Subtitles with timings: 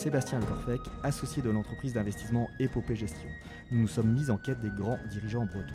[0.00, 3.28] Sébastien Lecorfec, associé de l'entreprise d'investissement Épopée Gestion.
[3.70, 5.74] Nous nous sommes mis en quête des grands dirigeants bretons.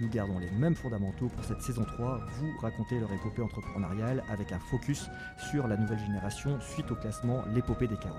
[0.00, 4.50] Nous gardons les mêmes fondamentaux pour cette saison 3, vous racontez leur épopée entrepreneuriale avec
[4.52, 5.10] un focus
[5.50, 8.16] sur la nouvelle génération suite au classement L'épopée des 40.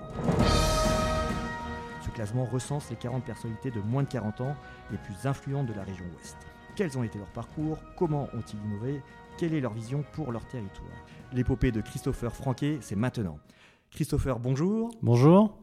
[2.04, 4.54] Ce classement recense les 40 personnalités de moins de 40 ans
[4.92, 6.36] les plus influentes de la région ouest.
[6.76, 7.78] Quels ont été leurs parcours?
[7.96, 9.02] Comment ont-ils innové?
[9.36, 11.04] Quelle est leur vision pour leur territoire?
[11.32, 13.40] L'épopée de Christopher Franquet, c'est maintenant.
[13.90, 14.90] Christopher, bonjour.
[15.02, 15.58] Bonjour.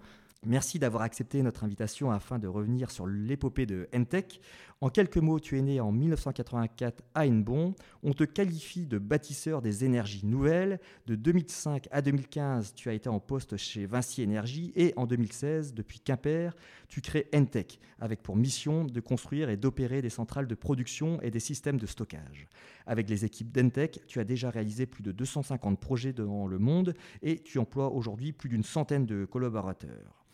[0.46, 4.42] Merci d'avoir accepté notre invitation afin de revenir sur l'épopée de Entech.
[4.82, 7.76] En quelques mots, tu es né en 1984 à Hennebon.
[8.04, 10.82] On te qualifie de bâtisseur des énergies nouvelles.
[11.08, 15.74] De 2005 à 2015, tu as été en poste chez Vinci Énergie et en 2016,
[15.74, 16.54] depuis Quimper,
[16.90, 21.32] tu crées Entech avec pour mission de construire et d'opérer des centrales de production et
[21.32, 22.48] des systèmes de stockage.
[22.86, 26.94] Avec les équipes d'Entech, tu as déjà réalisé plus de 250 projets dans le monde
[27.22, 30.26] et tu emploies aujourd'hui plus d'une centaine de collaborateurs.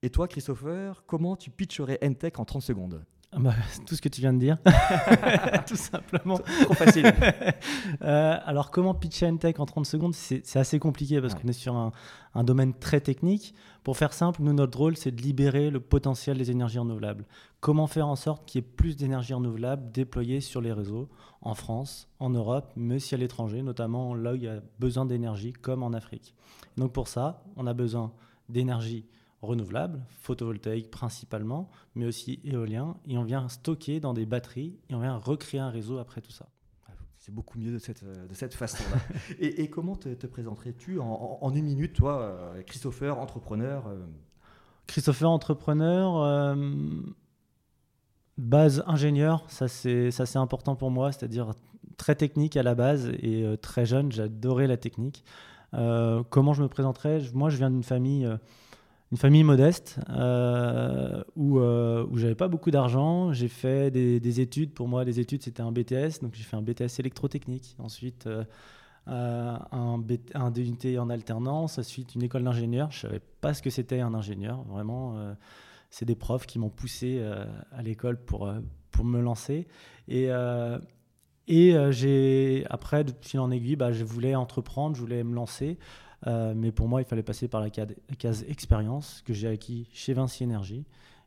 [0.00, 3.04] Et toi, Christopher, comment tu pitcherais Entech en 30 secondes?
[3.34, 3.54] Ah bah,
[3.86, 4.58] tout ce que tu viens de dire,
[5.66, 6.38] tout simplement.
[6.64, 7.06] Trop facile.
[8.02, 11.74] euh, alors, comment pitcher Entech en 30 secondes C'est assez compliqué parce qu'on est sur
[11.74, 11.92] un,
[12.34, 13.54] un, domaine très technique.
[13.84, 17.24] Pour faire simple, nous, notre rôle, c'est de libérer le potentiel des énergies renouvelables.
[17.60, 21.08] Comment faire en sorte qu'il y ait plus d'énergie renouvelable déployée sur les réseaux
[21.40, 25.06] en France, en Europe, mais aussi à l'étranger, notamment là où il y a besoin
[25.06, 26.34] d'énergie, comme en Afrique.
[26.76, 28.12] Donc, pour ça, on a besoin
[28.50, 29.06] d'énergie
[29.42, 35.00] renouvelables, photovoltaïques principalement, mais aussi éolien, et on vient stocker dans des batteries et on
[35.00, 36.46] vient recréer un réseau après tout ça.
[37.18, 39.00] C'est beaucoup mieux de cette, de cette façon-là.
[39.38, 43.98] et, comment te, présenterais-tu en, une minute, toi, euh, Christopher, entrepreneur euh
[44.88, 46.56] Christopher, entrepreneur, euh,
[48.36, 51.52] base ingénieur, ça c'est important pour moi, c'est-à-dire
[51.96, 55.24] très technique à la base et très jeune, j'adorais la technique.
[55.70, 57.22] comment je me présenterais?
[57.32, 58.28] Moi, je viens d'une famille
[59.12, 63.30] une famille modeste euh, où, euh, où j'avais pas beaucoup d'argent.
[63.34, 64.72] J'ai fait des, études.
[64.72, 66.22] Pour moi, les études, c'était un BTS.
[66.22, 67.76] Donc, j'ai fait un BTS électrotechnique.
[67.78, 68.42] Ensuite, euh,
[69.06, 70.02] un,
[70.34, 71.78] un DUT en alternance.
[71.78, 72.90] Ensuite, une école d'ingénieur.
[72.90, 74.62] Je savais pas ce que c'était un ingénieur.
[74.62, 75.14] Vraiment,
[75.90, 77.22] c'est des profs qui m'ont poussé
[77.70, 78.50] à l'école pour,
[78.92, 79.68] pour me lancer.
[80.08, 80.30] Et,
[81.48, 85.78] et j'ai, après, de fil en aiguille, bah, je voulais entreprendre, je voulais me lancer.
[86.26, 90.14] Euh, mais pour moi, il fallait passer par la case expérience que j'ai acquis chez
[90.14, 90.84] Vinci Énergie.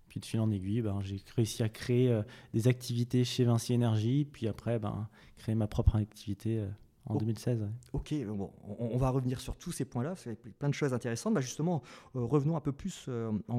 [0.08, 2.22] Puis de fil en aiguille, ben, j'ai réussi à créer euh,
[2.54, 6.68] des activités chez Vinci Énergie, puis après, ben, créer ma propre activité euh,
[7.08, 7.68] en 2016.
[7.92, 11.34] Ok, bon, on, va revenir sur tous ces points-là, c'est plein de choses intéressantes.
[11.34, 11.84] Bah justement,
[12.14, 13.10] revenons un peu plus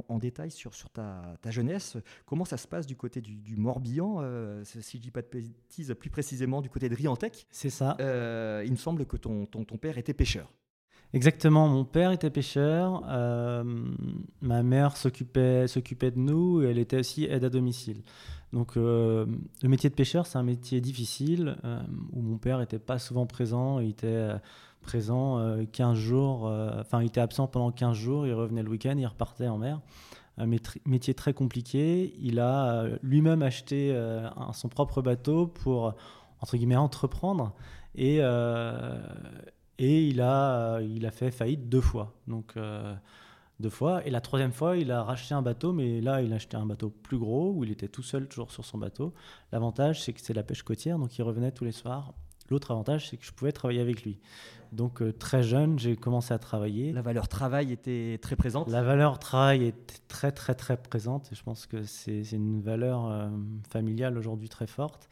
[0.08, 1.96] en, détail sur, sur ta, ta, jeunesse.
[2.24, 4.20] Comment ça se passe du côté du, Morbihan,
[4.64, 7.96] si je ne dis pas de bêtises, plus précisément du côté de Riantec C'est ça.
[8.64, 10.52] il me semble que ton, ton, ton père était pêcheur.
[11.12, 13.64] Exactement, mon père était pêcheur, euh,
[14.42, 18.02] ma mère s'occupait, s'occupait de nous et elle était aussi aide à domicile.
[18.52, 19.24] Donc euh,
[19.62, 21.80] le métier de pêcheur, c'est un métier difficile euh,
[22.12, 24.28] où mon père n'était pas souvent présent, il était
[24.82, 29.06] présent 15 jours, enfin il était absent pendant 15 jours, il revenait le week-end, il
[29.06, 29.80] repartait en mer.
[30.38, 30.46] Un
[30.84, 33.98] métier très compliqué, il a lui-même acheté
[34.52, 35.94] son propre bateau pour,
[36.40, 37.54] entre guillemets, entreprendre
[37.94, 38.20] et
[39.78, 42.14] et il a, il a fait faillite deux fois.
[42.26, 42.94] Donc, euh,
[43.60, 44.06] deux fois.
[44.06, 46.66] Et la troisième fois, il a racheté un bateau, mais là, il a acheté un
[46.66, 49.14] bateau plus gros, où il était tout seul, toujours sur son bateau.
[49.52, 52.12] L'avantage, c'est que c'est la pêche côtière, donc il revenait tous les soirs.
[52.48, 54.20] L'autre avantage, c'est que je pouvais travailler avec lui.
[54.72, 56.92] Donc, euh, très jeune, j'ai commencé à travailler.
[56.92, 58.68] La valeur travail était très présente?
[58.68, 61.32] La valeur travail était très, très, très présente.
[61.32, 63.28] Et je pense que c'est une valeur euh,
[63.68, 65.08] familiale aujourd'hui très forte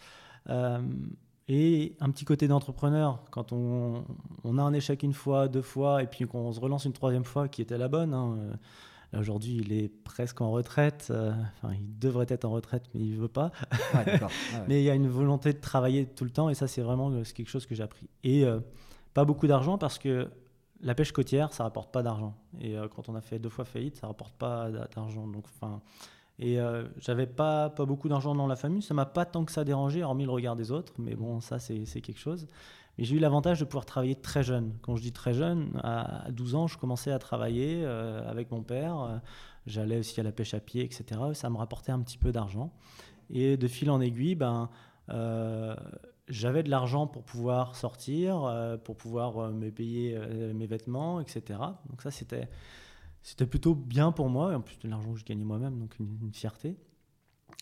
[1.48, 3.22] et un petit côté d'entrepreneur.
[3.30, 4.04] Quand on,
[4.44, 7.24] on, a un échec une fois, deux fois, et puis qu'on se relance une troisième
[7.24, 8.14] fois qui était la bonne.
[8.14, 11.08] Hein, euh, aujourd'hui, il est presque en retraite.
[11.10, 13.52] Euh, enfin, il devrait être en retraite, mais il ne veut pas.
[14.68, 17.10] mais il y a une volonté de travailler tout le temps, et ça, c'est vraiment
[17.10, 18.08] euh, quelque chose que j'ai appris.
[18.22, 18.44] Et
[19.12, 20.28] pas beaucoup d'argent parce que
[20.80, 22.34] la pêche côtière, ça rapporte pas d'argent.
[22.60, 25.28] Et quand on a fait deux fois faillite, ça rapporte pas d'argent.
[25.28, 25.80] Donc, enfin
[26.38, 28.82] et euh, j'avais pas, pas beaucoup d'argent dans la famille.
[28.82, 30.92] Ça m'a pas tant que ça dérangé, hormis le regard des autres.
[30.98, 32.48] Mais bon, ça, c'est quelque chose.
[32.98, 34.74] Mais j'ai eu l'avantage de pouvoir travailler très jeune.
[34.82, 38.62] Quand je dis très jeune, à 12 ans, je commençais à travailler euh, avec mon
[38.62, 39.20] père.
[39.66, 41.20] J'allais aussi à la pêche à pied, etc.
[41.34, 42.72] Ça me rapportait un petit peu d'argent.
[43.30, 44.68] Et de fil en aiguille, ben,
[45.10, 45.74] euh,
[46.28, 50.18] j'avais de l'argent pour pouvoir sortir, euh, pour pouvoir me payer
[50.52, 51.60] mes vêtements, etc.
[51.88, 52.48] Donc ça, c'était
[53.24, 55.98] c'était plutôt bien pour moi, et en plus de l'argent que je gagnais moi-même, donc
[55.98, 56.76] une, fierté.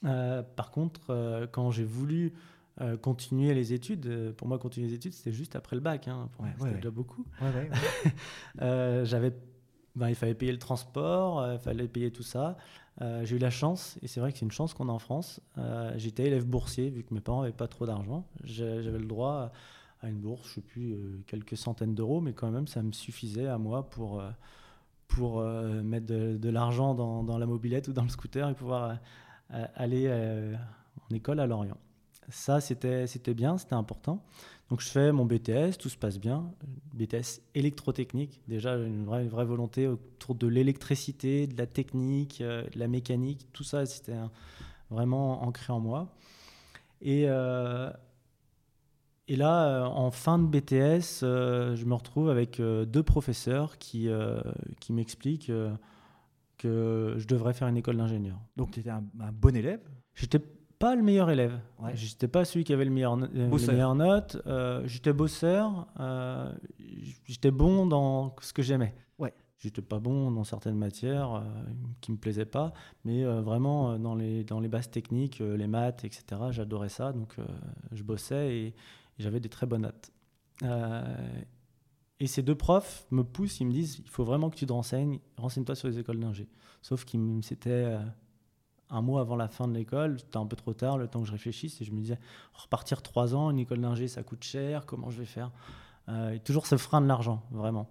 [0.05, 2.35] Euh, par contre, euh, quand j'ai voulu
[2.81, 6.09] euh, continuer les études, pour moi, continuer les études, c'était juste après le bac.
[6.09, 6.29] Hein,
[6.59, 7.25] c'était déjà beaucoup.
[8.59, 9.33] J'avais
[9.95, 12.57] ben, il fallait payer le transport, il fallait payer tout ça.
[13.01, 15.41] j'ai eu la chance, et c'est vrai que c'est une chance qu'on a en France.
[15.95, 18.27] J'étais élève boursier, vu que mes parents n'avaient pas trop d'argent.
[18.43, 19.53] J'avais le droit
[20.01, 20.99] à une bourse, je sais plus,
[21.29, 24.21] quelques centaines d'euros, mais quand même, ça me suffisait à moi pour,
[25.15, 28.99] pour mettre de, l'argent dans, la mobilette ou dans le scooter et pouvoir
[29.51, 31.79] aller en école à Lorient.
[32.29, 34.23] Ça, c'était bien, c'était important.
[34.73, 36.51] Donc, je fais mon BTS, tout se passe bien.
[36.95, 42.79] BTS électrotechnique, déjà une vraie, vraie volonté autour de l'électricité, de la technique, euh, de
[42.79, 44.17] la mécanique, tout ça, c'était
[44.89, 46.15] vraiment ancré en moi.
[47.03, 47.91] Et, euh,
[49.33, 54.09] et là, euh, en fin de BTS, je me retrouve avec deux professeurs qui,
[54.81, 55.53] qui m'expliquent
[56.59, 58.39] que je devrais faire une école d'ingénieur.
[58.57, 59.81] Donc, tu étais un, un bon élève?
[60.15, 60.41] J'étais
[60.83, 61.61] pas le meilleur élève.
[61.79, 61.93] Ouais.
[61.95, 64.37] J'étais pas celui qui avait le meilleur, euh, les meilleures notes.
[64.49, 65.87] Euh, j'étais bosseur.
[66.01, 66.53] Euh,
[67.25, 68.93] j'étais bon dans ce que j'aimais.
[69.17, 69.33] Ouais.
[69.59, 71.41] J'étais pas bon dans certaines matières
[72.01, 72.73] qui me plaisaient pas,
[73.05, 76.25] mais vraiment dans les dans les bases techniques, les maths, etc.
[76.51, 77.37] J'adorais ça, donc
[77.93, 78.75] je bossais et,
[79.23, 80.13] j'avais des très bonnes notes.
[82.21, 84.73] et ces deux profs me poussent, ils me disent il faut vraiment que tu te
[84.73, 86.49] renseignes, renseigne-toi sur les écoles d'ingé.
[86.83, 87.97] Sauf qu'ils c'était
[88.93, 91.27] un mois avant la fin de l'école, c'était un peu trop tard, le temps que
[91.27, 92.19] je réfléchisse, et je me disais,
[92.53, 95.51] repartir trois ans, une école d'ingé, ça coûte cher, comment je vais faire?
[96.11, 97.89] Euh, Toujours ce frein de l'argent, vraiment.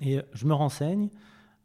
[0.00, 1.10] Et je me renseigne,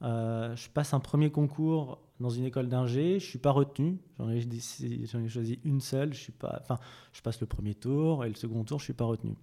[0.01, 4.29] euh, je passe un premier concours dans une école d'ingé, je suis pas retenu, j'en
[4.29, 6.79] ai, choisi une seule, je suis pas, enfin,
[7.11, 9.35] je passe le premier tour et le second tour, je suis pas retenu.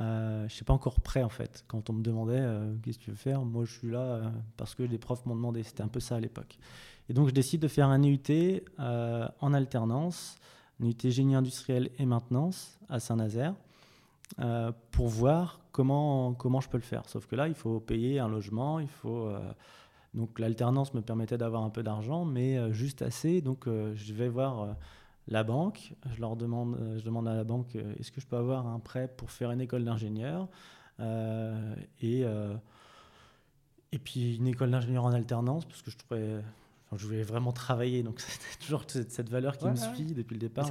[0.00, 1.64] Euh, je suis pas encore prêt en fait.
[1.68, 4.30] Quand on me demandait euh, qu'est-ce que tu veux faire, moi je suis là euh,
[4.56, 5.62] parce que les profs m'ont demandé.
[5.62, 6.58] C'était un peu ça à l'époque.
[7.08, 10.38] Et donc je décide de faire un IUT en alternance,
[10.80, 13.54] un IUT génie industriel et maintenance à Saint-Nazaire,
[14.92, 17.06] pour voir comment, comment je peux le faire.
[17.08, 19.30] Sauf que là, il faut payer un logement, il faut.
[20.14, 23.40] Donc l'alternance me permettait d'avoir un peu d'argent, mais juste assez.
[23.40, 24.76] Donc je vais voir
[25.28, 25.94] la banque.
[26.14, 28.66] Je leur demande, euh, je demande à la banque euh, est-ce que je peux avoir
[28.66, 30.48] un prêt pour faire une école d'ingénieur?
[31.00, 32.24] Euh, et,
[33.92, 36.42] et puis une école d'ingénieur en alternance parce que je trouvais.
[36.94, 40.68] je voulais vraiment travailler, donc c'était toujours cette, valeur qui me suit depuis le départ.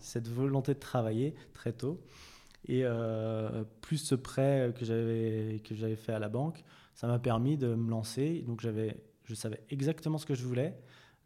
[0.00, 2.00] cette volonté de travailler très tôt.
[2.68, 2.84] Et
[3.80, 6.62] plus ce prêt que j'avais que j'avais fait à la banque,
[6.94, 8.42] ça m'a permis de me lancer.
[8.46, 10.76] Donc j'avais, je savais exactement ce que je voulais.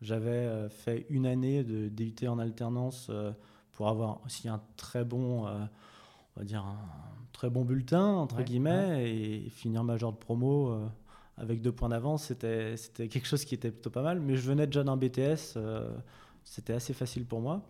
[0.03, 3.33] J'avais euh, fait une année de DUT en alternance euh,
[3.73, 5.65] pour avoir aussi un très bon, euh,
[6.37, 6.79] on va dire un
[7.33, 10.81] très bon bulletin entre guillemets et finir major de promo
[11.37, 14.21] avec deux points d'avance, c'était c'était quelque chose qui était plutôt pas mal.
[14.21, 15.59] Mais je venais déjà d'un BTS,
[16.45, 17.69] c'était assez facile pour moi.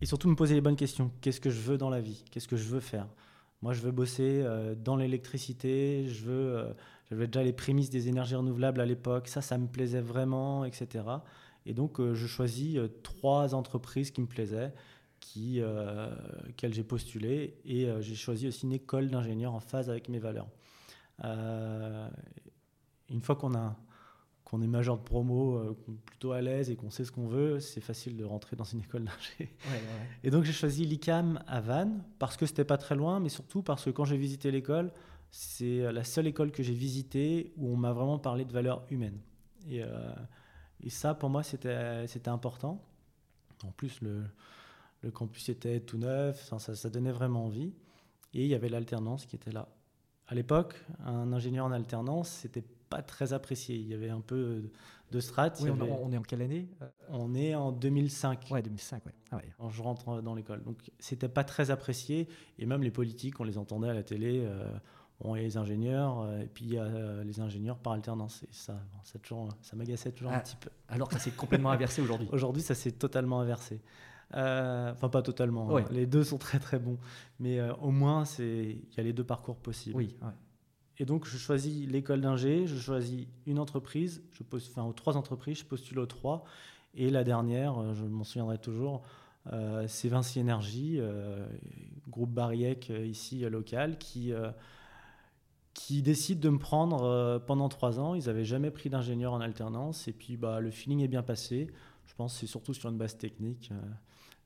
[0.00, 1.10] Et surtout me poser les bonnes questions.
[1.20, 2.24] Qu'est-ce que je veux dans la vie?
[2.30, 3.06] Qu'est-ce que je veux faire?
[3.62, 4.44] Moi, je veux bosser
[4.82, 6.06] dans l'électricité.
[6.08, 6.74] Je veux
[7.10, 11.04] j'avais déjà les prémices des énergies renouvelables à l'époque, ça, ça me plaisait vraiment, etc.
[11.66, 14.72] Et donc, euh, je choisis euh, trois entreprises qui me plaisaient,
[15.18, 16.08] qui, euh,
[16.62, 20.48] j'ai postulé, et j'ai choisi aussi une école d'ingénieur en phase avec mes valeurs.
[23.10, 23.76] une fois qu'on a
[24.50, 25.76] qu'on est majeur de promo,
[26.06, 28.80] plutôt à l'aise et qu'on sait ce qu'on veut, c'est facile de rentrer dans une
[28.84, 29.54] école d'ingé.
[30.24, 33.62] Et donc j'ai choisi l'ICAM à Vannes parce que c'était pas très loin, mais surtout
[33.62, 34.90] parce que quand j'ai visité l'école,
[35.30, 38.84] c'est euh, la seule école que j'ai visitée où on m'a vraiment parlé de valeurs
[38.90, 39.20] humaines.
[39.68, 40.12] Et, euh,
[40.82, 42.82] et ça, pour moi, c'était important.
[43.64, 44.24] En plus, le,
[45.02, 47.72] le, campus était tout neuf, ça, ça, donnait vraiment envie.
[48.32, 49.68] Et il y avait l'alternance qui était là.
[50.26, 53.76] À l'époque, un ingénieur en alternance, c'était pas très apprécié.
[53.76, 54.70] Il y avait un peu
[55.10, 55.60] de strates.
[55.62, 56.68] Oui, on, est en quelle année?
[57.08, 58.48] On est en 2005.
[58.50, 59.12] Ouais, 2005, ouais.
[59.30, 59.52] Ah ouais.
[59.56, 60.62] Quand je rentre dans l'école.
[60.62, 62.28] Donc, c'était pas très apprécié.
[62.58, 64.44] Et même les politiques, on les entendait à la télé.
[64.44, 64.70] Euh,
[65.20, 67.76] Bon, il y a les ingénieurs, euh, et puis il y a euh, les ingénieurs
[67.78, 68.42] par alternance.
[68.44, 69.18] Et ça, ça,
[69.60, 70.70] ça m'agaçait toujours un ah, petit peu.
[70.88, 72.28] Alors que ça s'est complètement inversé aujourd'hui.
[72.32, 73.82] Aujourd'hui, ça s'est totalement inversé.
[74.34, 75.76] Euh, enfin, pas totalement.
[75.76, 75.84] Hein.
[75.90, 76.98] Les deux sont très très bons.
[77.38, 79.96] Mais au moins, il y a les deux parcours possibles.
[79.96, 80.16] Oui.
[81.00, 85.16] Et donc, je choisis l'école d'ingé, je choisis une entreprise, je pose, enfin, aux trois
[85.16, 86.44] entreprises, je postule aux trois.
[86.94, 89.02] Et la dernière, je m'en souviendrai toujours,
[89.86, 91.00] c'est Vinci Énergie,
[92.08, 94.32] groupe Bariec ici local, qui
[95.74, 98.14] qui décident de me prendre euh, pendant trois ans.
[98.14, 100.08] Ils n'avaient jamais pris d'ingénieur en alternance.
[100.08, 101.68] Et puis, bah, le feeling est bien passé.
[102.06, 103.70] Je pense que c'est surtout sur une base technique.
[103.72, 103.80] Euh,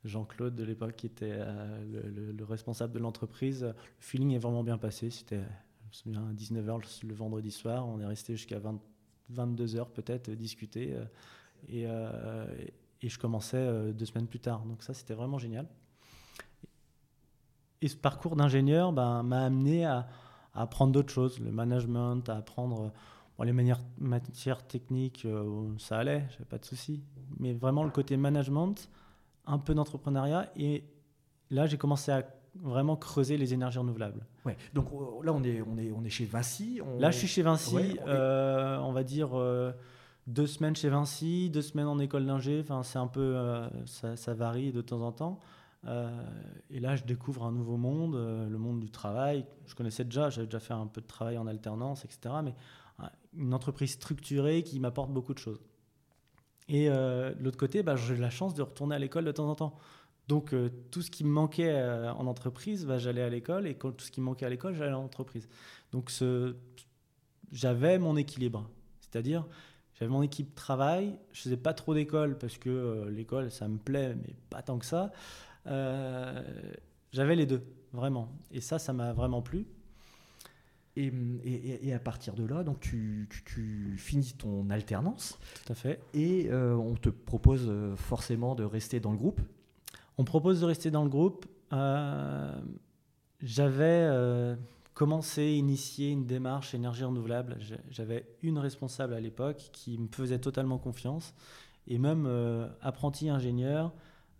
[0.05, 4.79] Jean-Claude, de l'époque, qui était euh, le, responsable de l'entreprise, le feeling est vraiment bien
[4.79, 5.11] passé.
[5.11, 5.41] C'était,
[6.09, 7.87] me souviens, à 19h le vendredi soir.
[7.87, 8.61] On est resté jusqu'à
[9.33, 10.97] 22h peut-être discuter.
[11.69, 14.65] Et, et, je commençais deux semaines plus tard.
[14.65, 15.67] Donc ça, c'était vraiment génial.
[17.81, 20.09] Et ce parcours d'ingénieur ben, m'a amené à
[20.55, 22.93] apprendre d'autres choses, le management, à apprendre
[23.43, 25.27] les manières, matières techniques,
[25.79, 27.03] ça allait, j'avais pas de soucis.
[27.39, 28.89] Mais vraiment le côté management,
[29.47, 30.85] un peu d'entrepreneuriat, et
[31.51, 32.23] là j'ai commencé à
[32.63, 34.27] vraiment creuser les énergies renouvelables.
[34.45, 34.57] Ouais.
[34.73, 34.91] Donc
[35.23, 36.81] là, on est, on est, on est chez Vinci.
[36.99, 37.99] Là, je suis chez Vinci.
[38.07, 39.35] on va dire
[40.27, 42.61] deux semaines chez Vinci, deux semaines en école d'ingé.
[42.61, 45.41] Enfin, c'est un peu, euh, ça, varie de temps en temps.
[45.87, 46.09] Euh,
[46.71, 49.45] et là, je découvre un nouveau monde, euh, le monde du travail.
[49.67, 52.37] Je connaissais déjà, j'avais déjà fait un peu de travail en alternance, etc.
[52.43, 52.55] Mais
[53.37, 55.61] une entreprise structurée qui m'apporte beaucoup de choses.
[56.69, 59.57] Et de l'autre côté, bah, j'ai la chance de retourner à l'école de temps en
[59.57, 59.77] temps.
[60.29, 60.55] Donc,
[60.91, 61.75] tout ce qui me manquait
[62.17, 63.67] en entreprise, bah, j'allais à l'école.
[63.67, 65.49] Et tout ce qui me manquait à l'école, j'allais à l'entreprise.
[65.93, 66.11] Donc,
[67.53, 68.69] j'avais mon équilibre.
[69.01, 69.47] C'est-à-dire,
[69.95, 73.69] j'avais mon équipe de travail, je faisais pas trop d'école parce que euh, l'école ça
[73.69, 75.13] me plaît, mais pas tant que ça.
[75.67, 76.43] Euh,
[77.13, 77.63] j'avais les deux,
[77.93, 78.33] vraiment.
[78.51, 79.67] Et ça, ça m'a vraiment plu.
[80.97, 81.13] Et,
[81.83, 85.41] et, à partir de là, donc tu, tu, finis ton alternance.
[85.65, 86.01] Tout à fait.
[86.13, 89.41] Et euh, on te propose forcément de rester dans le groupe.
[90.19, 91.47] On propose de rester dans le groupe.
[93.41, 94.57] J'avais
[94.95, 97.59] commencer, initier une démarche énergie renouvelable.
[97.91, 101.35] J'avais une responsable à l'époque qui me faisait totalement confiance.
[101.87, 103.93] Et même euh, apprenti ingénieur,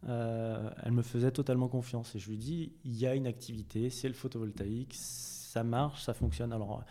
[0.09, 2.15] euh, elle me faisait totalement confiance.
[2.15, 6.15] Et je lui dis, il y a une activité, c'est le photovoltaïque, ça marche, ça
[6.15, 6.53] fonctionne.
[6.53, 6.85] Alors,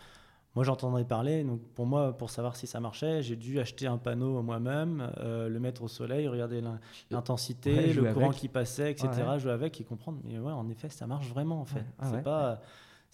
[0.54, 1.42] moi, j'entendais parler.
[1.42, 5.48] Donc, pour moi, pour savoir si ça marchait, j'ai dû acheter un panneau moi-même, euh,
[5.48, 6.62] le mettre au soleil, regarder
[7.10, 9.08] l'intensité, le courant qui passait, etc.
[9.38, 10.20] Jouer avec et comprendre.
[10.24, 11.84] Mais ouais, en effet, ça marche vraiment, en fait.
[11.98, 12.60] Ah c'est pas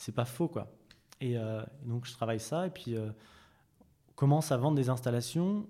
[0.00, 0.73] c'est pas faux quoi.
[1.20, 3.11] Et, euh, donc je travaille ça et puis euh,
[4.14, 5.66] commence à vendre des installations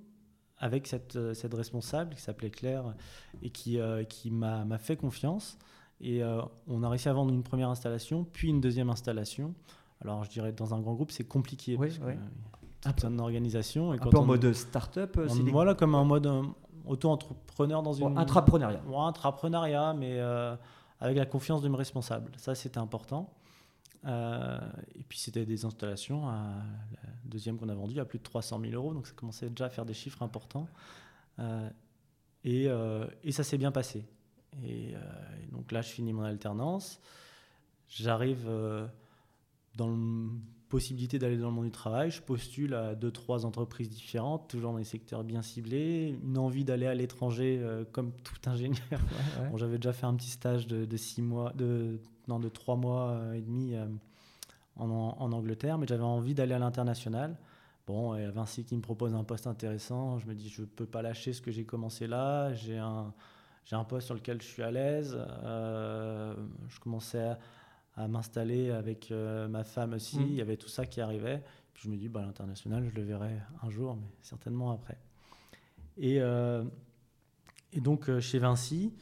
[0.59, 2.95] avec cette, euh, cette responsable qui s'appelait Claire
[3.43, 5.59] et qui, qui m'a fait confiance.
[6.03, 6.23] Et
[6.67, 9.55] on a réussi à vendre une première installation, puis une deuxième installation.
[10.03, 11.77] Alors je dirais dans un grand groupe c'est compliqué.
[11.77, 12.15] Oui, parce oui.
[12.81, 13.95] toute une organisation.
[13.95, 15.19] Et un peu en mode start-up
[15.51, 16.31] Voilà, comme un mode
[16.87, 18.17] auto-entrepreneur dans une.
[18.17, 18.83] intrapreneuriat.
[18.87, 20.21] Ouais, intrapreneuriat, mais
[21.01, 22.31] avec la confiance de mes responsables.
[22.37, 23.31] Ça, c'était important.
[24.07, 24.59] Euh,
[24.95, 26.55] et puis c'était des installations, à,
[27.03, 29.67] la deuxième qu'on a vendue, à plus de 300 000 euros, donc ça commençait déjà
[29.67, 30.69] à faire des chiffres importants.
[31.39, 31.69] Euh,
[32.45, 34.05] et, euh, et, ça s'est bien passé.
[34.65, 34.95] Et,
[35.53, 37.01] donc là, je finis mon alternance.
[37.89, 38.49] J'arrive
[39.81, 39.97] dans la
[40.69, 42.11] possibilité d'aller dans le monde du travail.
[42.11, 46.17] Je postule à deux, trois entreprises différentes, toujours dans des secteurs bien ciblés.
[46.23, 47.61] Une envie d'aller à l'étranger,
[47.93, 49.01] comme tout ingénieur.
[49.57, 51.99] J'avais déjà fait un petit stage de, de six mois, de
[52.39, 53.87] de trois mois euh, et demi euh,
[54.77, 57.37] en, Angleterre, mais j'avais envie d'aller à l'international.
[57.87, 60.87] Bon, et Vinci qui me propose un poste intéressant, je me dis je ne peux
[60.87, 63.13] pas lâcher ce que j'ai commencé là, j'ai un,
[63.65, 66.35] j'ai un poste sur lequel je suis à l'aise, euh,
[66.69, 67.39] je commençais à,
[67.97, 70.27] m'installer avec ma femme aussi, mmh.
[70.29, 71.43] il y avait tout ça qui arrivait.
[71.75, 73.33] Puis je me dis, bah, l'international, je le verrai
[73.63, 74.99] un jour, mais certainement après.
[75.99, 76.19] Et,
[77.73, 78.93] et donc chez Vinci,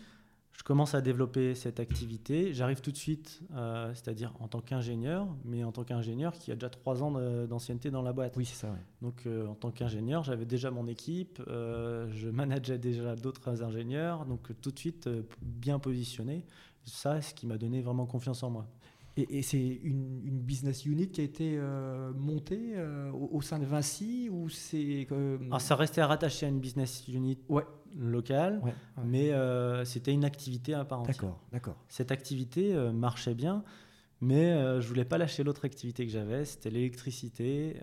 [0.59, 2.53] je commence à développer cette activité.
[2.53, 6.57] J'arrive tout de suite, euh, c'est-à-dire en tant qu'ingénieur, mais en tant qu'ingénieur qui a
[6.57, 7.13] déjà trois ans
[7.47, 8.37] d'ancienneté dans la boîte.
[8.37, 8.75] Oui, c'est ça.
[9.01, 14.27] Donc euh, en tant qu'ingénieur, j'avais déjà mon équipe, euh, je manageais déjà d'autres ingénieurs,
[14.27, 15.09] donc tout de suite
[15.41, 16.45] bien positionné.
[16.85, 18.67] Ça, c'est ce qui m'a donné vraiment confiance en moi.
[19.19, 21.61] Et, c'est une, business unit qui a été
[22.17, 22.75] montée
[23.13, 25.07] au, sein de Vinci ou c'est
[25.51, 27.65] ah, ça restait rattaché à une business unit ouais
[27.97, 28.61] local,
[29.05, 31.15] mais euh, c'était une activité à part entière.
[31.15, 31.77] D'accord, d'accord.
[31.89, 33.65] Cette activité euh, marchait bien,
[34.21, 37.81] mais euh, je voulais pas lâcher l'autre activité que j'avais, c'était l'électricité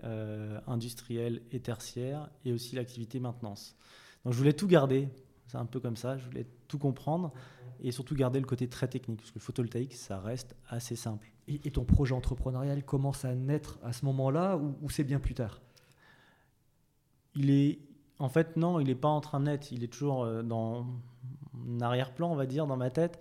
[0.66, 3.76] industrielle et tertiaire, et aussi l'activité maintenance.
[4.24, 5.08] Donc je voulais tout garder,
[5.46, 7.32] c'est un peu comme ça, je voulais tout comprendre,
[7.80, 11.32] et surtout garder le côté très technique, parce que le photovoltaïque, ça reste assez simple.
[11.48, 15.60] Et, ton projet entrepreneurial commence à naître à ce moment-là, ou c'est bien plus tard?
[17.36, 17.78] Il est,
[18.18, 19.72] en fait, non, il n'est pas en train de naître.
[19.72, 20.86] Il est toujours euh, dans
[21.68, 23.20] un arrière-plan, on va dire, dans ma tête.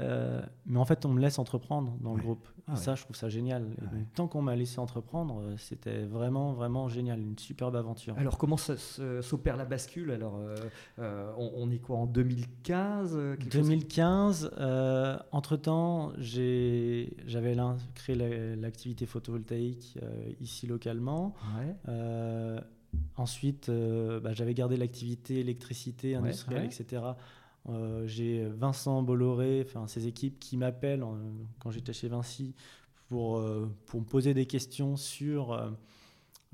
[0.00, 2.48] Euh, mais en fait, on me laisse entreprendre dans le groupe.
[2.66, 3.66] Ah ça, je trouve ça génial.
[4.14, 7.20] tant qu'on m'a laissé entreprendre, euh, c'était vraiment, vraiment génial.
[7.20, 8.16] Une superbe aventure.
[8.18, 10.10] Alors, comment s'opère la bascule?
[10.10, 10.40] Alors,
[10.98, 13.18] on, est quoi en 2015
[13.50, 14.50] 2015.
[15.32, 17.56] entre-temps, j'avais
[17.94, 19.98] créé l'activité photovoltaïque
[20.40, 21.34] ici localement.
[23.16, 27.02] Ensuite, euh, bah, j'avais gardé l'activité électricité, industrielle, etc.
[27.68, 31.04] Euh, j'ai Vincent Bolloré, enfin ses équipes qui m'appellent
[31.60, 32.54] quand j'étais chez Vinci
[33.08, 35.58] pour, euh, pour me poser des questions sur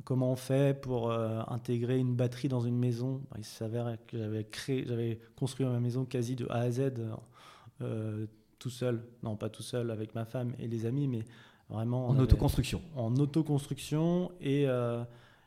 [0.04, 3.22] comment on fait pour intégrer une batterie dans une maison.
[3.30, 6.92] Bah, il s'avère que j'avais créé, j'avais construit ma maison quasi de A à Z
[8.58, 11.24] tout seul, non pas tout seul avec ma femme et les amis, mais
[11.70, 12.82] Vraiment, en autoconstruction.
[12.96, 14.66] En autoconstruction et,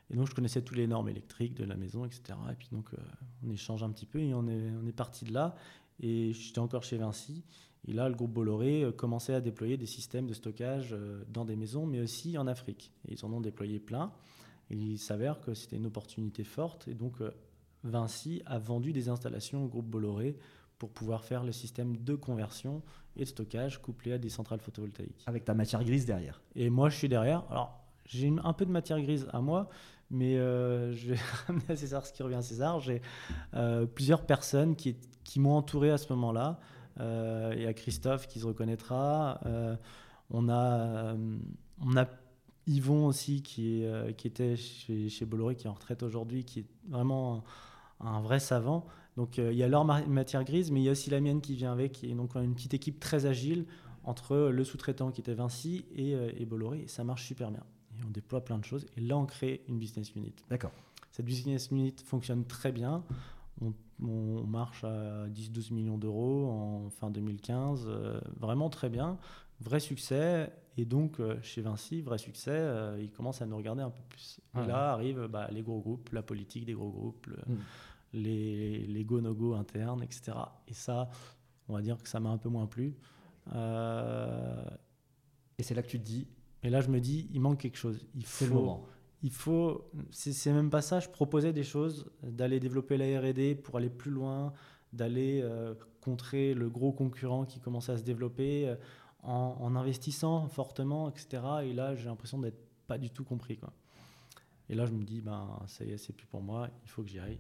[0.10, 2.22] et, donc je connaissais tous les normes électriques de la maison, etc.
[2.52, 2.92] Et puis donc
[3.46, 5.56] on échange un petit peu et on est, on est parti de là.
[6.00, 7.44] Et j'étais encore chez Vinci.
[7.88, 10.96] Et là, le groupe Bolloré commençait à déployer des systèmes de stockage
[11.28, 12.92] dans des maisons, mais aussi en Afrique.
[13.08, 14.12] Et ils en ont déployé plein.
[14.70, 16.88] Et il s'avère que c'était une opportunité forte.
[16.88, 17.16] Et donc,
[17.84, 20.38] Vinci a vendu des installations au groupe Bolloré
[20.80, 22.82] pour pouvoir faire le système de conversion
[23.16, 25.24] et de stockage couplé à des centrales photovoltaïques.
[25.28, 26.42] Avec ta matière grise derrière.
[26.56, 27.46] Et moi, je suis derrière.
[27.50, 29.70] Alors, j'ai un peu de matière grise à moi,
[30.10, 32.80] mais euh, je vais ramener à César ce qui revient à César.
[32.80, 33.02] J'ai
[33.54, 34.96] euh, plusieurs personnes qui,
[35.38, 36.60] m'ont entouré à ce moment-là.
[37.00, 39.40] Euh, et à Christophe qui se reconnaîtra.
[40.30, 41.16] on, a,
[41.82, 42.06] on a
[42.68, 43.84] Yvon aussi qui,
[44.24, 47.44] était chez, chez Bolloré, qui est en retraite aujourd'hui, qui est vraiment
[48.00, 48.86] un vrai savant.
[49.18, 51.42] Donc euh, il y a leur matière grise, mais il y a aussi la mienne
[51.42, 52.04] qui vient avec.
[52.04, 53.66] Et donc on a une petite équipe très agile
[54.04, 56.82] entre le sous-traitant qui était Vinci et, euh, et, Bolloré.
[56.82, 57.64] Et ça marche super bien.
[58.00, 58.86] Et on déploie plein de choses.
[58.98, 60.34] Et là, on crée une business unit.
[60.50, 60.72] D'accord.
[61.12, 63.04] Cette business unit fonctionne très bien.
[63.62, 63.74] On,
[64.46, 67.86] marche à 10-12 millions d'euros en fin 2015.
[67.88, 69.18] Euh, vraiment très bien.
[69.62, 70.52] Vrai succès.
[70.76, 72.68] Et donc, chez Vinci, vrai succès,
[73.00, 74.42] ils commencent à nous regarder un peu plus.
[74.56, 77.56] Et là arrivent bah, les gros groupes, la politique des gros groupes, hmm
[78.14, 80.34] les, les go-no-go internes, etc.
[80.68, 81.10] Et ça,
[81.68, 82.96] on va dire que ça m'a un peu moins plu.
[83.54, 84.64] Euh,
[85.58, 86.28] et c'est là que tu te dis.
[86.64, 88.06] Et là, je me dis, il manque quelque chose.
[88.16, 88.86] Il faut, le moment.
[89.22, 89.90] Il faut.
[90.12, 91.00] C'est même pas ça.
[91.00, 94.54] Je proposais des choses, d'aller développer la R&D pour aller plus loin,
[94.94, 98.76] d'aller euh, contrer le gros concurrent qui commençait à se développer euh,
[99.24, 101.44] en, en, investissant fortement, etc.
[101.64, 103.74] Et là, j'ai l'impression d'être pas du tout compris, quoi.
[104.70, 106.70] Et là, je me dis, ben, ça y est, c'est plus pour moi.
[106.84, 107.40] Il faut que j'y aille.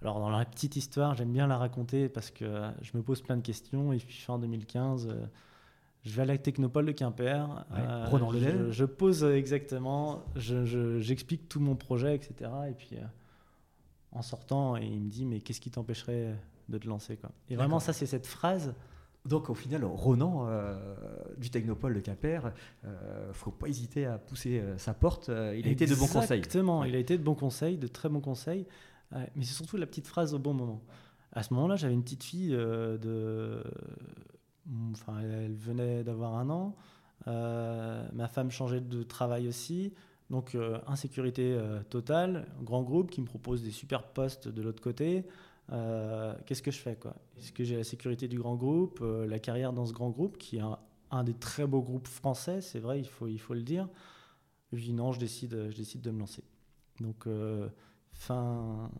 [0.00, 3.36] Alors, dans la petite histoire, j'aime bien la raconter parce que je me pose plein
[3.36, 3.92] de questions.
[3.92, 5.26] Et puis, fin 2015, euh,
[6.08, 7.66] je vais à la Technopole de Quimper.
[7.70, 12.50] Ouais, euh, le je, je, pose exactement, j'explique je, tout mon projet, etc.
[12.68, 13.04] Et puis, euh,
[14.12, 16.34] en sortant, il me dit Mais qu'est-ce qui t'empêcherait
[16.68, 17.30] de te lancer quoi?
[17.48, 18.74] Et vraiment, ça, c'est cette phrase.
[19.24, 20.46] Donc au final, Ronan
[21.36, 22.52] du Technopole de Quimper,
[22.84, 25.28] ne faut pas hésiter à pousser sa porte.
[25.28, 26.38] il a été de bons conseils.
[26.38, 28.64] Exactement, il a été de bons conseils, de très bons conseils
[29.12, 30.82] mais c'est surtout la petite phrase au bon moment.
[31.32, 33.62] À ce moment-là, j'avais une petite fille euh, de.
[34.92, 36.76] Enfin, elle venait d'avoir un an.
[37.26, 39.92] Euh, ma femme changeait de travail aussi.
[40.30, 41.58] Donc, euh, insécurité
[41.90, 42.46] totale.
[42.62, 45.24] Grand groupe qui me propose des super postes de l'autre côté.
[46.46, 46.98] Qu'est-ce que je fais
[47.36, 50.56] Est-ce que j'ai la sécurité du grand groupe, la carrière dans ce grand groupe, qui
[50.56, 50.62] est
[51.10, 53.86] un, des très beaux groupes français, c'est vrai, il faut, il faut le dire.
[54.72, 56.42] Je dis non, je décide, je décide de me lancer.
[57.00, 57.26] Donc,
[58.12, 58.90] fin,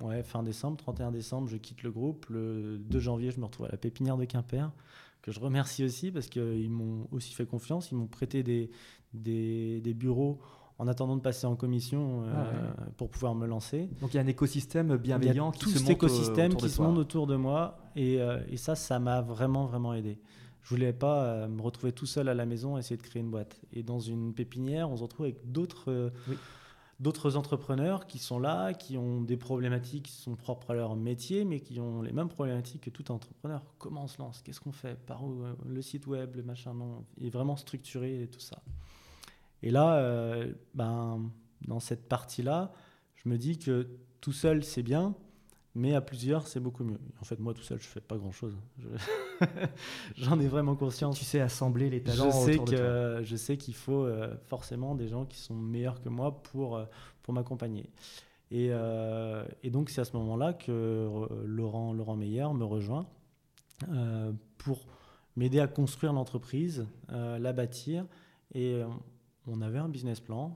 [0.00, 2.26] ouais, fin décembre, 31 décembre, je quitte le groupe.
[2.28, 4.70] Le 2 janvier, je me retrouve à la pépinière de Quimper,
[5.22, 7.90] que je remercie aussi parce qu'ils m'ont aussi fait confiance.
[7.90, 8.70] Ils m'ont prêté des,
[9.14, 10.40] des, des, bureaux
[10.78, 13.88] en attendant de passer en commission euh, ah pour pouvoir me lancer.
[14.00, 16.80] Donc il y a un écosystème bienveillant qui tout se cet monte écosystème qui se
[16.82, 17.78] monte autour de moi.
[17.94, 20.18] Et, euh, et ça, ça m'a vraiment, vraiment aidé.
[20.62, 23.20] Je voulais pas euh, me retrouver tout seul à la maison et essayer de créer
[23.20, 23.60] une boîte.
[23.72, 26.12] Et dans une pépinière, on se retrouve avec d'autres
[27.02, 31.44] d'autres entrepreneurs qui sont là, qui ont des problématiques qui sont propres à leur métier,
[31.44, 33.60] mais qui ont les mêmes problématiques que tout entrepreneur.
[33.78, 34.40] Comment on se lance?
[34.40, 34.94] Qu'est-ce qu'on fait?
[35.04, 37.04] Par où euh, Le site web, le machin, non?
[37.18, 38.62] Il est vraiment structuré et tout ça.
[39.64, 41.28] Et là, euh, ben,
[41.66, 42.72] dans cette partie-là,
[43.16, 43.88] je me dis que
[44.20, 45.16] tout seul, c'est bien,
[45.74, 46.98] mais à plusieurs, c'est beaucoup mieux.
[47.20, 48.56] En fait, moi tout seul, je fais pas grand-chose.
[50.16, 51.18] J'en ai vraiment conscience.
[51.18, 52.30] Tu sais assembler les talents.
[52.30, 56.10] Je sais que je sais qu'il faut euh, forcément des gens qui sont meilleurs que
[56.10, 56.84] moi pour euh,
[57.22, 57.88] pour m'accompagner.
[58.50, 61.08] Et, euh, et, donc c'est à ce moment-là que
[61.46, 63.06] Laurent Laurent Meyer me rejoint
[64.58, 64.86] pour
[65.36, 68.04] m'aider à construire l'entreprise, la bâtir.
[68.54, 68.82] Et
[69.46, 70.54] on avait un business plan.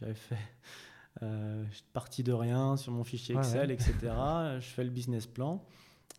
[0.00, 0.38] J'avais fait
[1.22, 3.94] euh, je suis parti de rien sur mon fichier Excel, etc.
[4.02, 5.64] je fais le business plan,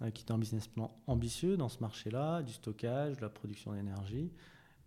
[0.01, 3.73] euh, qui est un business plan ambitieux dans ce marché-là, du stockage, de la production
[3.73, 4.31] d'énergie,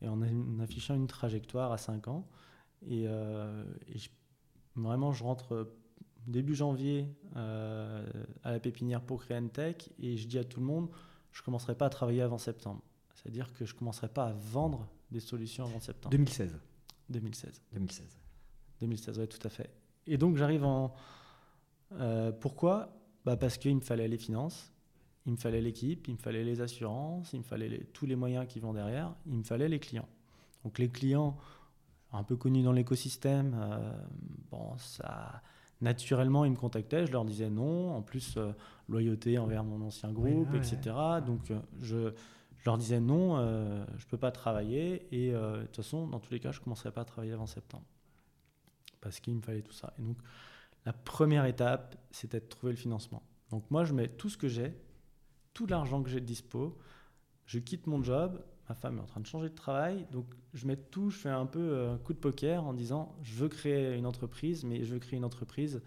[0.00, 0.20] et en,
[0.60, 2.26] affichant une trajectoire à 5 ans.
[2.86, 3.64] Et, euh,
[4.74, 5.72] vraiment, je rentre
[6.26, 10.88] début janvier à la pépinière pour créer tech, et je dis à tout le monde,
[11.32, 12.82] je ne commencerai pas à travailler avant septembre.
[13.14, 16.10] C'est-à-dire que je ne commencerai pas à vendre des solutions avant septembre.
[16.10, 16.58] 2016.
[17.10, 17.62] 2016.
[17.72, 18.18] 2016.
[18.80, 19.70] 2016, oui, tout à fait.
[20.06, 20.94] Et donc j'arrive en...
[21.92, 22.92] Euh, pourquoi?
[23.24, 24.72] Bah Parce qu'il me fallait les finances,
[25.26, 28.46] il me fallait l'équipe, il me fallait les assurances, il me fallait tous les moyens
[28.46, 30.08] qui vont derrière, il me fallait les clients.
[30.64, 31.36] Donc les clients,
[32.12, 33.92] un peu connus dans l'écosystème, euh,
[34.50, 35.42] bon, ça
[35.82, 37.94] naturellement, ils me contactaient, je leur disais non.
[37.94, 38.52] En plus, euh,
[38.88, 40.96] loyauté envers mon ancien groupe, etc.
[41.26, 42.12] Donc, je,
[42.56, 45.06] je leur disais non, je ne peux pas travailler.
[45.12, 47.44] Et de toute façon, dans tous les cas, je ne commencerai pas à travailler avant
[47.44, 47.84] septembre.
[49.00, 49.92] Parce qu'il me fallait tout ça.
[49.98, 50.16] Et donc,
[50.84, 53.22] la première étape, c'était de trouver le financement.
[53.50, 54.74] Donc moi, je mets tout ce que j'ai,
[55.54, 56.78] tout l'argent que j'ai de dispo,
[57.46, 60.66] je quitte mon job, ma femme est en train de changer de travail, donc je
[60.66, 63.48] mets tout, je fais un peu un euh, coup de poker en disant je veux
[63.48, 65.82] créer une entreprise, mais je veux créer une entreprise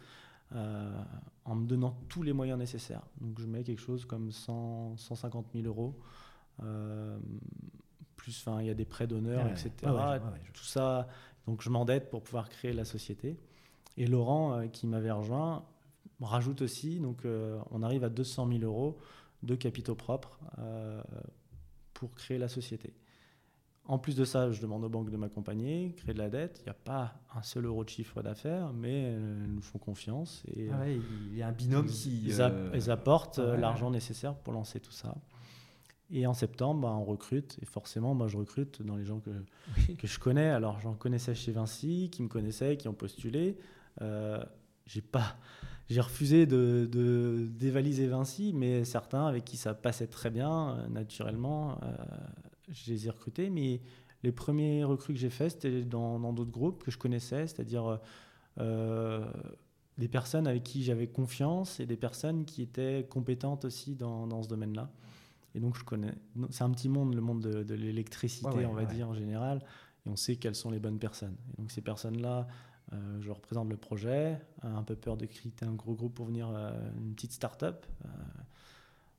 [0.56, 1.02] euh,
[1.46, 3.04] en me donnant tous les moyens nécessaires.
[3.20, 6.00] Donc je mets quelque chose comme 100, 150 000 euros,
[6.64, 7.18] euh,
[8.16, 9.72] plus il y a des prêts d'honneur, etc.
[10.54, 11.08] tout ça,
[11.48, 13.38] donc je m'endette pour pouvoir créer la société.
[13.98, 15.66] Et Laurent, qui m'avait rejoint,
[16.22, 17.24] rajoute aussi, donc
[17.72, 18.98] on arrive à 200 000 euros
[19.44, 20.40] de capitaux propres
[21.94, 22.94] pour créer la société.
[23.90, 26.60] En plus de ça, je demande aux banques de m'accompagner, créer de la dette.
[26.62, 30.44] Il n'y a pas un seul euro de chiffre d'affaires, mais elles nous font confiance.
[30.56, 32.22] Et, ah il y a un binôme qui.
[32.28, 35.16] Ils, euh, apportent euh, l'argent nécessaire pour lancer tout ça.
[36.12, 37.58] Et en septembre, bah, on recrute.
[37.62, 39.30] Et forcément, moi, je recrute dans les gens que,
[39.94, 40.50] que je connais.
[40.50, 43.58] Alors, j'en connaissais chez Vinci, qui me connaissaient, qui ont postulé.
[44.02, 44.44] Euh,
[44.86, 45.38] j'ai pas
[45.90, 51.80] j'ai refusé de, dévaliser Vinci, mais certains avec qui ça passait très bien, euh, naturellement,
[51.82, 51.96] euh,
[52.70, 53.50] je les ai recrutés.
[53.50, 53.82] Mais
[54.22, 58.00] les premiers recrues que j'ai faits, c'était dans d'autres groupes que je connaissais, c'est-à-dire
[59.98, 64.44] des personnes avec qui j'avais confiance et des personnes qui étaient compétentes aussi dans, dans
[64.44, 64.92] ce domaine-là.
[65.60, 66.14] Et donc, je connais.
[66.52, 69.62] C'est un petit monde, le monde de, l'électricité, on va dire, en général.
[70.06, 71.36] Et on sait quelles sont les bonnes personnes.
[71.50, 72.48] Et donc, ces personnes-là,
[72.94, 76.50] euh, je représente le projet, un peu peur de quitter un gros groupe pour venir
[76.50, 77.86] euh, une petite start-up.
[78.06, 78.08] Euh,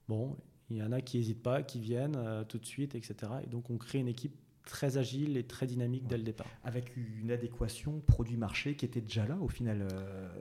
[0.09, 0.39] bon,
[0.71, 2.17] il y en a qui n'hésitent pas, qui viennent
[2.49, 3.17] tout de suite, etc.
[3.45, 6.47] Et donc on crée une équipe très agile et très dynamique dès le départ.
[6.65, 9.87] Avec une adéquation produit-marché qui était déjà là au final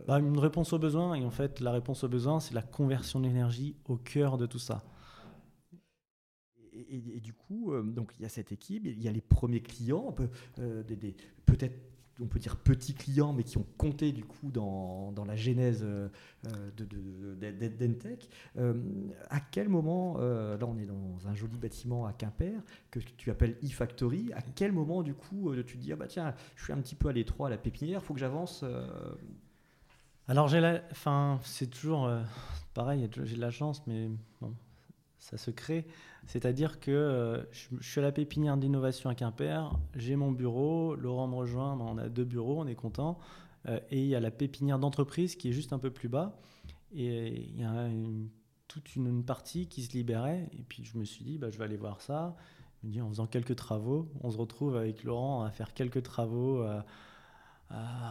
[0.08, 1.16] bah, Une réponse aux besoins.
[1.16, 4.46] Et en fait, la réponse aux besoins, c'est la conversion de l'énergie au cœur de
[4.46, 4.84] tout ça.
[6.89, 10.15] Et, du coup, donc il y a cette équipe, il y a les premiers clients,
[11.46, 11.76] peut-être
[12.22, 16.10] on peut dire petits clients, mais qui ont compté du coup dans, la genèse euh,
[16.78, 18.30] de, d'Entech.
[18.58, 18.74] Euh,
[19.30, 22.62] à quel moment, euh, là on est dans un joli bâtiment à Quimper,
[22.92, 26.34] que tu appelles e-factory, à quel moment du coup tu te dis, ah bah tiens,
[26.56, 28.63] je suis un petit peu à l'étroit à la pépinière, il faut que j'avance
[30.28, 30.80] Alors j'ai.
[30.92, 32.10] Enfin, c'est toujours
[32.74, 34.10] pareil, j'ai de la chance, mais
[35.20, 35.86] ça se crée.
[36.26, 41.28] C'est-à-dire que euh, je, suis à la pépinière d'innovation à Quimper, j'ai mon bureau, Laurent
[41.28, 43.20] me rejoint, on a deux bureaux, on est content.
[43.68, 46.40] Euh, et il y a la pépinière d'entreprise qui est juste un peu plus bas.
[46.94, 47.88] Et il y a
[48.68, 50.50] toute une, partie qui se libérait.
[50.54, 52.36] Et puis je me suis dit, bah, je vais aller voir ça.
[52.82, 56.04] Je me dis, en faisant quelques travaux, on se retrouve avec Laurent à faire quelques
[56.04, 56.62] travaux.
[56.62, 56.86] À,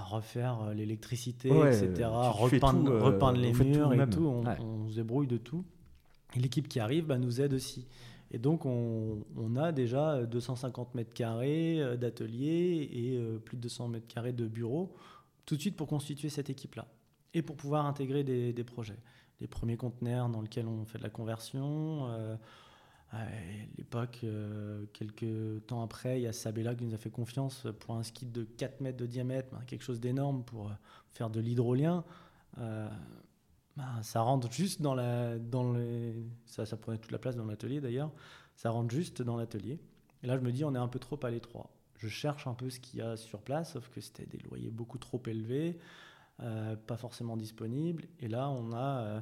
[0.04, 4.24] refaire l'électricité, etc., repeindre, repeindre les murs et tout.
[4.24, 5.64] On, on se débrouille de tout.
[6.36, 7.86] L'équipe qui arrive bah, nous aide aussi.
[8.30, 13.88] Et donc, on, a déjà 250 mètres carrés euh, d'atelier et euh, plus de 200
[13.88, 14.94] mètres carrés de bureaux,
[15.46, 16.86] tout de suite pour constituer cette équipe-là
[17.32, 18.98] et pour pouvoir intégrer des, projets.
[19.40, 22.08] Les premiers conteneurs dans lesquels on fait de la conversion.
[22.10, 22.36] Euh,
[23.10, 23.24] à
[23.78, 24.24] l'époque,
[24.92, 28.30] quelques temps après, il y a Sabella qui nous a fait confiance pour un skid
[28.32, 30.70] de 4 mètres de diamètre, ben, quelque chose d'énorme pour
[31.10, 32.04] faire de l'hydrolien.
[33.78, 35.38] Bah, ça rentre juste dans la.
[35.38, 36.12] Dans les,
[36.46, 38.10] ça, prenait toute la place dans l'atelier d'ailleurs.
[38.56, 39.78] Ça rentre juste dans l'atelier.
[40.24, 41.70] Et là, je me dis, on est un peu trop à l'étroit.
[41.96, 44.70] Je cherche un peu ce qu'il y a sur place, sauf que c'était des loyers
[44.70, 45.78] beaucoup trop élevés,
[46.40, 48.06] euh, pas forcément disponibles.
[48.18, 49.20] Et là, on a euh,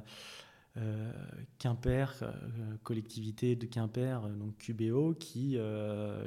[0.77, 1.11] euh,
[1.59, 2.23] Quimper,
[2.81, 5.59] collectivité de Quimper, donc QBO, qui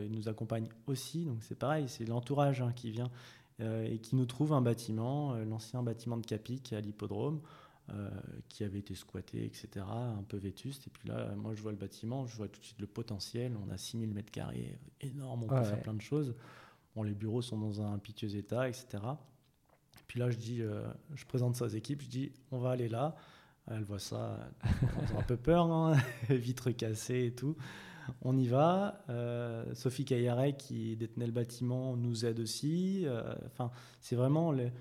[0.08, 1.24] nous accompagne aussi.
[1.24, 3.10] Donc c'est pareil, c'est l'entourage hein, qui vient
[3.60, 7.40] et qui nous trouve un bâtiment, l'ancien bâtiment de Capic à l'hippodrome.
[7.92, 8.08] Euh,
[8.48, 10.86] qui avait été squatté, etc., un peu vétuste.
[10.86, 13.56] Et puis là, moi, je vois le bâtiment, je vois tout de suite le potentiel.
[13.64, 16.34] On a 6000 mètres carrés, énorme, on peut faire plein de choses.
[16.94, 18.86] Bon, les bureaux sont dans un piteux état, etc.
[19.02, 22.70] Et puis là, je dis, euh, je présente ça aux équipes, je dis, on va
[22.70, 23.16] aller là.
[23.68, 24.38] Elle voit ça,
[25.14, 25.94] ont un peu peur, non
[26.28, 27.56] vitres cassées et tout.
[28.22, 29.04] On y va.
[29.08, 33.06] Euh, Sophie Cayaret, qui détenait le bâtiment, nous aide aussi.
[33.46, 34.72] Enfin, c'est vraiment les,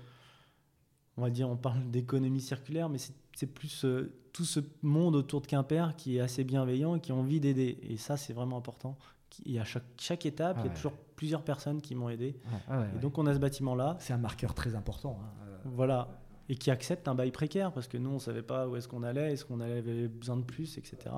[1.16, 2.98] on va dire, on parle d'économie circulaire, mais
[3.34, 7.12] c'est plus euh, tout ce monde autour de Quimper qui est assez bienveillant et qui
[7.12, 7.78] a envie d'aider.
[7.82, 8.96] Et ça, c'est vraiment important.
[9.44, 12.36] Et à chaque, chaque étape, il y a toujours plusieurs personnes qui m'ont aidé.
[12.70, 13.96] et donc, on a ce bâtiment-là.
[14.00, 15.18] C'est un marqueur très important.
[15.22, 15.58] Hein, euh.
[15.64, 16.08] Voilà.
[16.48, 18.88] Et qui accepte un bail précaire parce que nous, on ne savait pas où est-ce
[18.88, 21.14] qu'on allait, est-ce qu'on avait besoin de plus, etc.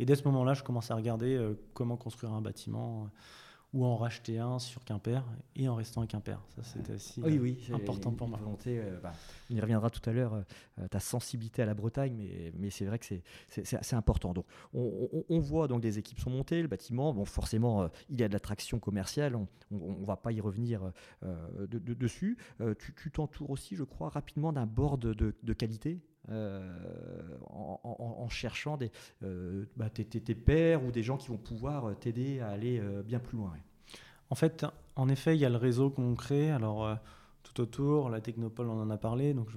[0.00, 3.08] Et dès ce moment-là, je commence à regarder euh, comment construire un bâtiment.
[3.72, 5.24] Ou en racheter un sur Quimper
[5.56, 6.40] et en restant à Quimper.
[6.54, 8.38] Ça, c'était aussi oui, oui, important pour moi.
[8.38, 9.12] Volonté, bah,
[9.50, 10.44] on y reviendra tout à l'heure,
[10.90, 14.34] ta sensibilité à la Bretagne, mais, mais c'est vrai que c'est assez important.
[14.34, 18.28] Donc, on, voit donc des équipes sont montées, le bâtiment, bon, forcément, il y a
[18.28, 22.36] de l'attraction commerciale, on ne va pas y revenir de, dessus.
[22.78, 26.00] tu t'entoures aussi, je crois, rapidement d'un board de, de qualité?
[26.30, 26.70] Euh,
[27.48, 28.92] en, cherchant des,
[29.24, 33.18] euh, bah, tes, pairs ou des gens qui vont pouvoir t'aider à aller euh, bien
[33.18, 33.52] plus loin.
[34.30, 36.50] En fait, en effet, il y a le réseau qu'on crée.
[36.50, 36.96] Alors,
[37.42, 39.48] tout autour, la Technopole, on en a parlé, donc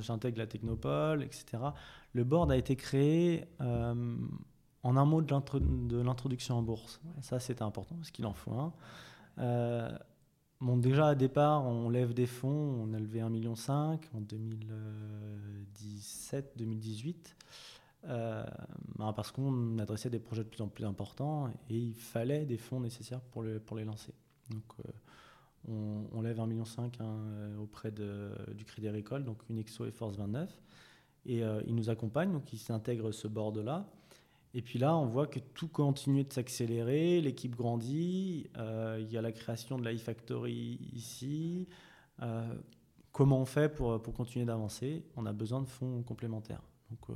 [0.00, 1.58] j'intègre la Technopole, etc.
[2.14, 7.00] Le board a été créé en un mot de l'introduction en bourse.
[7.20, 8.72] Ça, c'était important, parce qu'il en faut un.
[10.60, 12.82] Déjà, à départ, on lève des fonds.
[12.82, 17.14] On a levé 1,5 million en 2017-2018.
[18.06, 18.44] Euh,
[18.98, 22.56] ben, parce qu'on adressait des projets de plus en plus importants et il fallait des
[22.56, 24.14] fonds nécessaires pour, les lancer.
[24.50, 24.90] Donc, euh,
[26.12, 30.50] on, lève 1,5 million hein, euh, auprès du Crédit Agricole, donc Unixo et Force 29.
[31.26, 33.86] Et ils nous accompagnent, donc ils s'intègrent ce board-là.
[34.52, 39.16] Et puis là, on voit que tout continue de s'accélérer, l'équipe grandit, euh, il y
[39.16, 41.68] a la création de la e-factory ici.
[42.20, 42.54] Euh,
[43.12, 45.04] comment on fait pour, pour continuer d'avancer?
[45.16, 46.62] On a besoin de fonds complémentaires.
[46.90, 47.14] Donc, euh,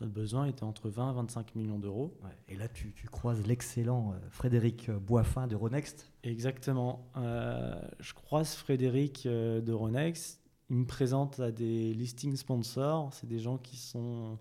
[0.00, 2.16] notre besoin était entre 20 et 25 millions d'euros.
[2.48, 6.12] et là, tu, tu croises l'excellent Frédéric Boisfin de Ronext.
[6.22, 7.10] Exactement.
[7.14, 10.42] je croise Frédéric de Ronext.
[10.68, 13.14] Il me présente à des listing sponsors.
[13.14, 14.38] C'est des gens qui sont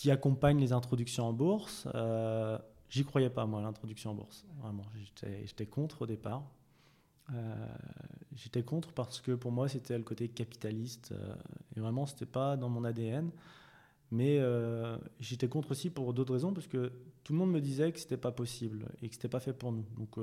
[0.00, 1.88] qui accompagne les introductions en bourse.
[1.94, 2.56] Euh,
[2.88, 4.46] J'y croyais pas, moi, l'introduction en bourse.
[4.62, 4.84] Vraiment,
[5.44, 6.44] j'étais contre au départ.
[7.34, 7.66] Euh,
[8.34, 11.10] j'étais contre parce que pour moi, c'était le côté capitaliste.
[11.12, 11.34] Euh,
[11.76, 13.30] et vraiment, c'était pas dans mon ADN.
[14.12, 14.40] Mais
[15.18, 16.92] j'étais contre aussi pour d'autres raisons, parce que
[17.24, 19.72] tout le monde me disait que c'était pas possible et que c'était pas fait pour
[19.72, 19.84] nous.
[19.98, 20.16] Donc,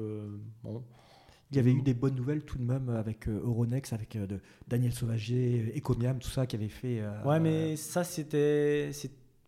[0.63, 0.83] bon.
[1.51, 4.91] Il y avait eu des bonnes nouvelles tout de même avec Euronext, avec de Daniel
[4.91, 7.03] Sauvager, Ecomiam, tout ça qui avait fait.
[7.25, 8.89] ouais, mais ça, c'était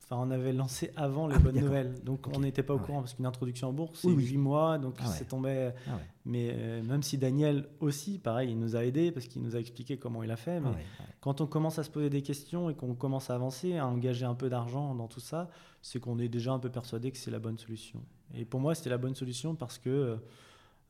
[0.09, 2.85] Enfin, on avait lancé avant les ah bonnes nouvelles, donc on n'était pas au ah
[2.85, 5.71] courant parce qu'une introduction en bourse, c'est huit mois, donc ah c'est tombé.
[6.23, 9.59] Mais euh, même si Daniel aussi, pareil, il nous a aidés parce qu'il nous a
[9.59, 10.61] expliqué comment il a fait.
[10.61, 10.69] Mais
[11.19, 14.23] quand on commence à se poser des questions et qu'on commence à avancer, à engager
[14.23, 15.49] un peu d'argent dans tout ça,
[15.81, 18.01] c'est qu'on est déjà un peu persuadé que c'est la bonne solution.
[18.33, 20.19] Et pour moi, c'était la bonne solution parce que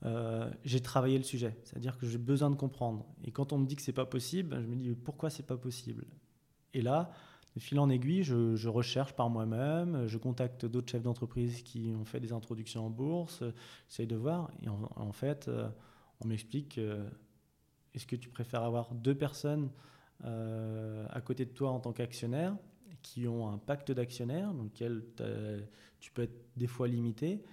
[0.06, 3.04] euh, j'ai travaillé le sujet, c'est-à-dire que j'ai besoin de comprendre.
[3.26, 5.58] Et quand on me dit que c'est pas possible, je me dis pourquoi c'est pas
[5.58, 6.06] possible?
[6.76, 7.12] Et là,
[7.60, 12.20] fil en aiguille, je, recherche par moi-même, je contacte d'autres chefs d'entreprise qui ont fait
[12.20, 13.44] des introductions en bourse,
[13.88, 14.52] j'essaye de voir.
[14.64, 15.70] Et en, fait, euh,
[16.22, 16.80] on m'explique
[17.98, 19.72] est-ce que tu préfères avoir deux personnes
[20.24, 22.56] euh, à côté de toi en tant qu'actionnaire
[23.02, 25.04] qui ont un pacte d'actionnaires, dans lequel
[26.00, 27.44] tu peux être des fois limité,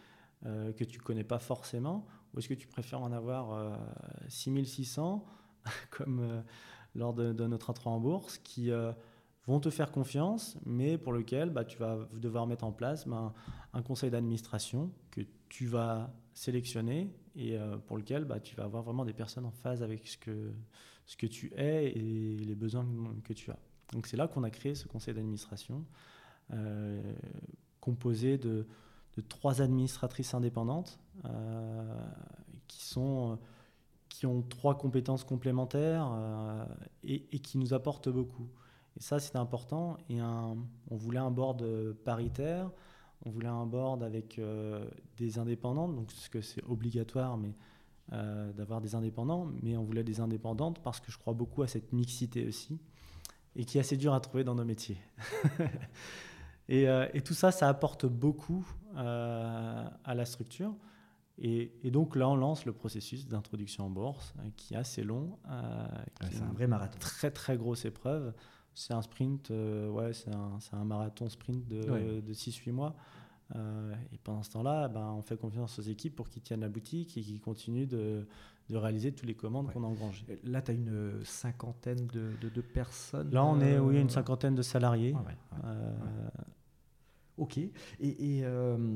[0.46, 3.78] euh, que tu ne connais pas forcément, ou est-ce que tu préfères en avoir
[4.28, 5.24] 6600,
[5.90, 6.42] comme
[6.94, 8.70] lors de, de, notre entrée en bourse, qui
[9.46, 13.34] vont te faire confiance, mais pour lequel bah, tu vas devoir mettre en place bah,
[13.72, 18.82] un conseil d'administration que tu vas sélectionner et euh, pour lequel bah, tu vas avoir
[18.82, 22.86] vraiment des personnes en phase avec ce que, tu es et les besoins
[23.22, 23.58] que tu as.
[23.92, 25.84] Donc c'est là qu'on a créé ce conseil d'administration
[26.52, 27.00] euh,
[27.80, 28.66] composé de,
[29.28, 31.96] trois administratrices indépendantes euh,
[32.66, 36.10] qui, ont trois compétences complémentaires
[37.04, 38.48] et, qui nous apportent beaucoup.
[38.96, 39.96] Et ça, c'était important.
[40.08, 40.56] Et on
[40.90, 41.64] voulait un board
[42.04, 42.70] paritaire,
[43.24, 47.54] on voulait un board avec euh, des indépendantes, donc ce que c'est obligatoire, mais
[48.12, 51.68] euh, d'avoir des indépendants, mais on voulait des indépendantes parce que je crois beaucoup à
[51.68, 52.78] cette mixité aussi,
[53.56, 54.98] et qui est assez dur à trouver dans nos métiers.
[56.70, 60.74] Euh, et, tout ça, ça apporte beaucoup à la structure.
[61.36, 65.38] Et, donc là, on lance le processus d'introduction en bourse, qui est assez long.
[66.22, 66.98] c'est un vrai marathon.
[66.98, 68.32] Très, très grosse épreuve.
[68.74, 72.94] C'est un sprint, euh, ouais, c'est un, un, marathon sprint de, de 6-8 mois.
[73.54, 76.68] Euh, et pendant ce temps-là, ben, on fait confiance aux équipes pour qu'ils tiennent la
[76.68, 78.26] boutique et qu'ils continuent de,
[78.70, 80.24] de, réaliser toutes les commandes qu'on a engrangées.
[80.44, 84.54] Là, tu as une cinquantaine de, de, personnes Là, on est, oui, une euh, cinquantaine
[84.54, 85.14] de salariés.
[87.36, 87.58] Ok.
[87.58, 88.44] Et, et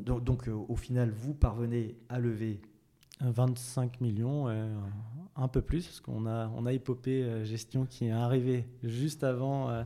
[0.04, 2.60] donc, donc au final, vous parvenez à lever
[3.20, 4.48] 25 millions,
[5.38, 9.22] un peu plus, parce qu'on a, on a Epopé euh, Gestion qui est arrivé juste
[9.22, 9.84] avant, euh,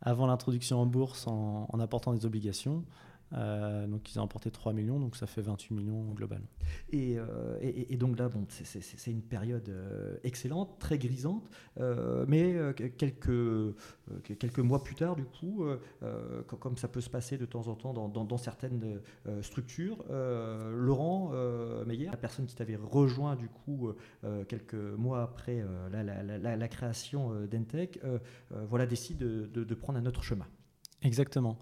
[0.00, 2.84] avant l'introduction en bourse en, apportant des obligations.
[3.34, 6.40] Euh, donc ils ont emporté 3 millions, donc ça fait 28 millions au global.
[6.90, 11.48] Et, euh, et, donc là, bon, c'est une période euh, excellente, très grisante,
[12.26, 12.56] mais
[12.96, 13.74] quelques,
[14.38, 15.64] quelques mois plus tard, du coup,
[16.60, 19.00] comme ça peut se passer de temps en temps dans, dans, certaines
[19.42, 21.32] structures, Laurent
[21.86, 23.92] Meyer, la personne qui t'avait rejoint du coup
[24.48, 28.00] quelques mois après la, la, la, création d'Entech,
[28.68, 30.46] voilà, décide de, de, de prendre un autre chemin.
[31.02, 31.58] Exactement.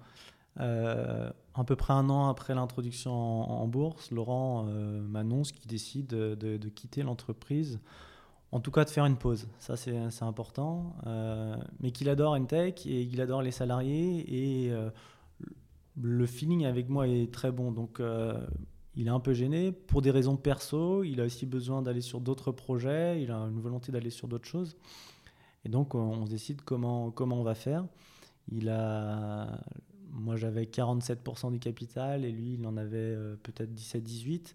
[1.57, 6.09] Euh, à peu près un an après l'introduction en, bourse, Laurent euh, m'annonce qu'il décide
[6.09, 7.81] de, quitter l'entreprise,
[8.53, 9.49] en tout cas de faire une pause.
[9.59, 10.97] Ça, c'est important.
[11.07, 14.73] Euh, mais qu'il adore Entech et qu'il adore les salariés et
[16.01, 17.73] le feeling avec moi est très bon.
[17.73, 18.01] Donc,
[18.95, 21.05] il est un peu gêné pour des raisons perso.
[21.05, 23.23] Il a aussi besoin d'aller sur d'autres projets.
[23.23, 24.77] Il a une volonté d'aller sur d'autres choses.
[25.65, 27.85] Et donc, on, se décide comment, comment on va faire.
[28.49, 29.59] Il a
[30.17, 34.55] moi, j'avais 47% du capital et lui, il en avait euh, peut-être 17-18.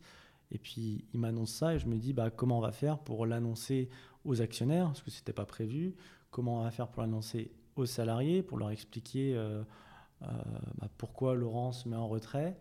[0.52, 3.26] Et puis, il m'annonce ça et je me dis, bah, comment on va faire pour
[3.26, 3.90] l'annoncer
[4.26, 5.96] aux actionnaires, parce que ce n'était pas prévu?
[6.32, 9.64] Comment on va faire pour l'annoncer aux salariés, pour leur expliquer euh,
[10.24, 10.28] euh,
[10.80, 12.58] bah, pourquoi Laurent se met en retrait?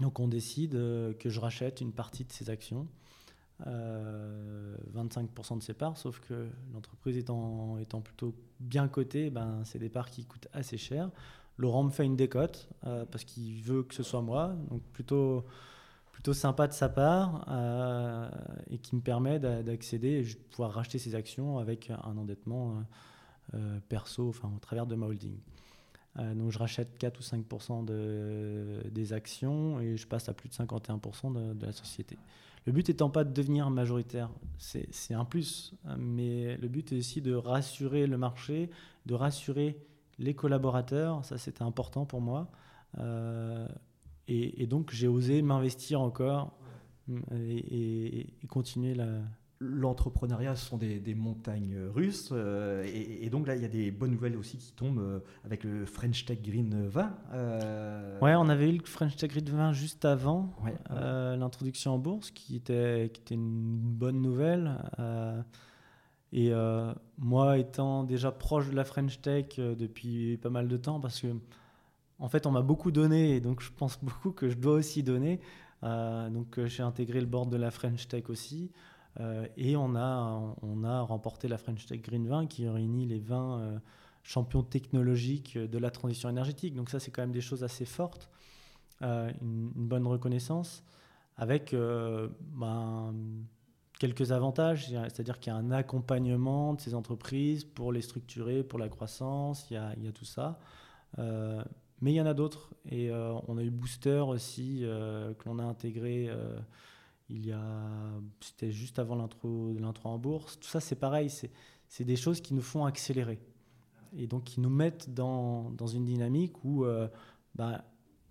[0.00, 2.86] Donc, on décide que je rachète une partie de ses actions.
[3.66, 9.90] 25% de ses parts, sauf que l'entreprise étant, étant plutôt bien cotée, ben, c'est des
[9.90, 11.10] parts qui coûtent assez cher.
[11.60, 15.44] Laurent me fait une décote euh, parce qu'il veut que ce soit moi, donc plutôt,
[16.10, 18.30] plutôt sympa de sa part euh,
[18.70, 22.82] et qui me permet d'accéder et de pouvoir racheter ses actions avec un endettement
[23.52, 25.36] euh, perso, enfin au travers de ma holding.
[26.16, 30.54] donc je rachète 4 ou 5% de, des actions et je passe à plus de
[30.54, 32.16] 51% de, de, la société.
[32.64, 37.20] Le but étant pas de devenir majoritaire, c'est un plus, mais le but est aussi
[37.20, 38.70] de rassurer le marché,
[39.04, 39.78] de rassurer
[40.20, 42.50] les collaborateurs, ça c'était important pour moi.
[42.98, 43.66] Euh,
[44.28, 46.56] et, donc j'ai osé m'investir encore
[47.32, 49.06] et, continuer la,
[49.58, 54.12] l'entrepreneuriat ce sont des, montagnes russes euh, et, donc là il y a des bonnes
[54.12, 58.20] nouvelles aussi qui tombent euh, avec le French Tech Green 20.
[58.22, 60.54] Ouais, on avait eu le French Tech Green 20 juste avant
[60.90, 64.76] l'introduction en bourse qui était, qui était une bonne nouvelle.
[66.32, 70.76] Et euh, moi, étant déjà proche de la French Tech euh, depuis pas mal de
[70.76, 71.28] temps, parce que
[72.18, 75.02] en fait, on m'a beaucoup donné, et donc je pense beaucoup que je dois aussi
[75.02, 75.40] donner.
[75.82, 78.70] Euh, donc, j'ai intégré le board de la French Tech aussi,
[79.56, 83.82] et on a, on a remporté la French Tech Green 20 qui réunit les 20
[84.22, 86.74] champions technologiques de la transition énergétique.
[86.74, 88.30] Donc, ça, c'est quand même des choses assez fortes,
[89.02, 90.84] une, une, bonne reconnaissance,
[91.36, 93.12] avec ben,
[94.00, 98.78] quelques avantages, c'est-à-dire qu'il y a un accompagnement de ces entreprises pour les structurer, pour
[98.78, 100.58] la croissance, il y a, il y a tout ça.
[101.18, 101.62] Euh,
[102.00, 102.72] mais il y en a d'autres.
[102.86, 106.30] Et euh, on a eu Booster aussi, euh, que l'on a intégré
[107.28, 107.62] il y a.
[108.40, 110.58] C'était juste avant l'intro en bourse.
[110.58, 111.30] Tout ça, c'est pareil,
[111.86, 113.38] c'est des choses qui nous font accélérer.
[114.16, 116.86] Et donc qui nous mettent dans, dans une dynamique où
[117.54, 117.84] bah,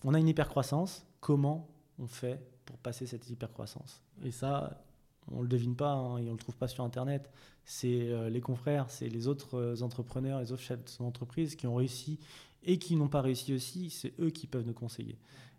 [0.03, 1.05] on a une hypercroissance.
[1.19, 4.01] Comment on fait pour passer cette hypercroissance?
[4.23, 4.83] Et ça,
[5.31, 7.29] on le devine pas hein, et on le trouve pas sur Internet.
[7.65, 11.75] C'est euh, les confrères, c'est les autres euh, entrepreneurs, les autres chefs d'entreprise qui ont
[11.75, 12.19] réussi
[12.63, 13.89] et qui n'ont pas réussi aussi.
[13.89, 15.17] C'est eux qui peuvent nous conseiller.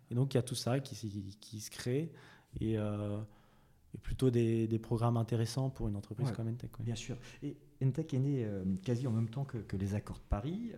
[0.09, 2.11] Et donc il y a tout ça qui, qui se crée
[2.59, 3.17] et, euh,
[4.03, 6.71] plutôt des, programmes intéressants pour une entreprise comme Entech.
[6.79, 7.17] Bien sûr.
[7.43, 8.47] Et Entech est né
[8.83, 10.71] quasi en même temps que, les accords de Paris.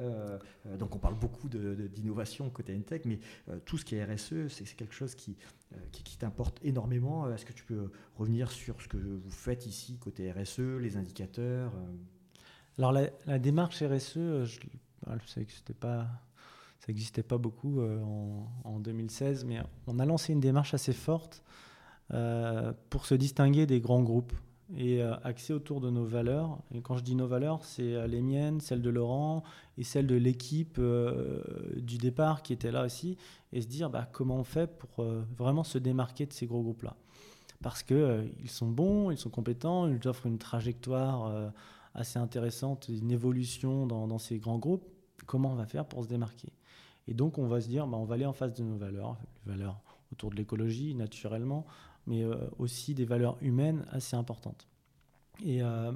[0.80, 3.20] donc on parle beaucoup d'innovation côté Entech, mais
[3.66, 5.36] tout ce qui est RSE, c'est quelque chose qui,
[5.74, 5.78] euh,
[6.20, 7.30] t'importe énormément.
[7.34, 11.72] Est-ce que tu peux revenir sur ce que vous faites ici côté RSE, les indicateurs
[11.76, 11.96] euh?
[12.78, 14.60] Alors la, démarche RSE, euh, je,
[15.80, 16.08] pas
[16.80, 21.42] ça n'existait pas beaucoup en, 2016, mais on a lancé une démarche assez forte
[22.90, 24.34] pour se distinguer des grands groupes
[24.76, 26.58] et euh, axé autour de nos valeurs.
[26.74, 29.44] Et quand je dis nos valeurs, c'est euh, les miennes, celles de Laurent
[29.78, 31.42] et celles de l'équipe euh,
[31.78, 33.18] du départ qui était là aussi,
[33.52, 35.06] et se dire bah, comment on fait pour
[35.38, 36.96] vraiment se démarquer de ces gros groupes-là.
[37.62, 41.52] Parce qu'ils ils sont bons, ils sont compétents, ils offrent une trajectoire
[41.94, 44.86] assez intéressante, une évolution dans, dans, ces grands groupes.
[45.26, 46.52] Comment on va faire pour se démarquer?
[47.08, 49.18] Et donc on va se dire, bah, on va aller en face de nos valeurs,
[49.46, 49.82] les valeurs
[50.12, 51.66] autour de l'écologie naturellement,
[52.08, 54.68] mais euh, aussi des valeurs humaines assez importantes.
[55.44, 55.92] Et euh,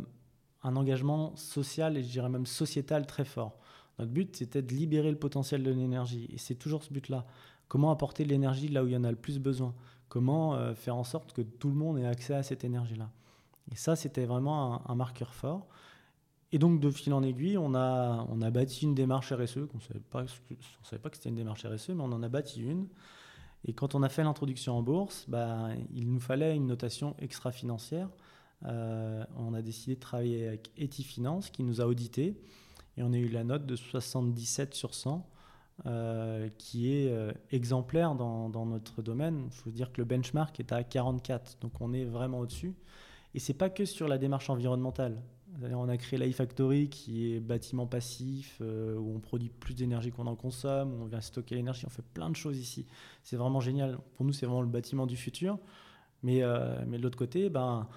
[0.64, 3.58] un engagement social et je dirais même sociétal très fort.
[4.00, 6.28] Notre but, c'était de libérer le potentiel de l'énergie.
[6.32, 7.26] Et c'est toujours ce but-là.
[7.68, 9.74] Comment apporter de l'énergie là où il y en a le plus besoin?
[10.08, 13.10] Comment euh, faire en sorte que tout le monde ait accès à cette énergie-là?
[13.72, 15.68] Et ça, c'était vraiment un, marqueur fort.
[16.54, 19.58] et donc, de fil en aiguille, on a, on a bâti une démarche RSE.
[19.58, 20.24] On ne savait pas,
[20.84, 22.88] savait pas que c'était une démarche RSE, mais on en a bâti une.
[23.66, 28.10] Et quand on a fait l'introduction en bourse, bah, il nous fallait une notation extra-financière.
[28.66, 32.36] Euh, on a décidé de travailler avec Etifinance qui nous a audité
[32.98, 35.30] et on a eu la note de 77 sur 100
[35.86, 39.44] euh, qui est euh, exemplaire dans, dans, notre domaine.
[39.46, 42.74] Il faut dire que le benchmark est à 44, donc on est vraiment au-dessus.
[43.36, 45.22] Et c'est pas que sur la démarche environnementale.
[45.74, 50.28] On a créé l'iFactory qui est bâtiment passif, euh, où on produit plus d'énergie qu'on
[50.28, 52.86] en consomme, où on vient stocker l'énergie, on fait plein de choses ici.
[53.24, 53.98] C'est vraiment génial.
[54.16, 55.58] Pour nous, c'est vraiment le bâtiment du futur.
[56.22, 57.88] Mais, euh, mais de l'autre côté, ben,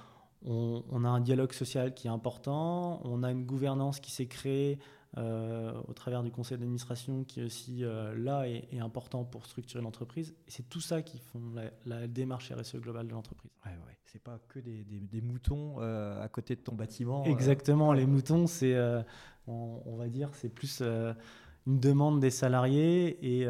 [0.45, 4.79] on, a un dialogue social qui est important, on a une gouvernance qui s'est créée
[5.17, 7.83] au travers du conseil d'administration qui est aussi
[8.17, 10.35] là et, important pour structurer l'entreprise.
[10.47, 11.53] Et c'est tout ça qui font
[11.85, 13.51] la, démarche RSE globale de l'entreprise.
[13.65, 17.23] Ouais, ouais c'est pas que des, des, moutons euh, à côté de ton bâtiment.
[17.23, 17.31] Euh.
[17.31, 19.03] Exactement, les moutons, c'est, euh,
[19.47, 23.47] on, va dire, c'est plus une demande des salariés et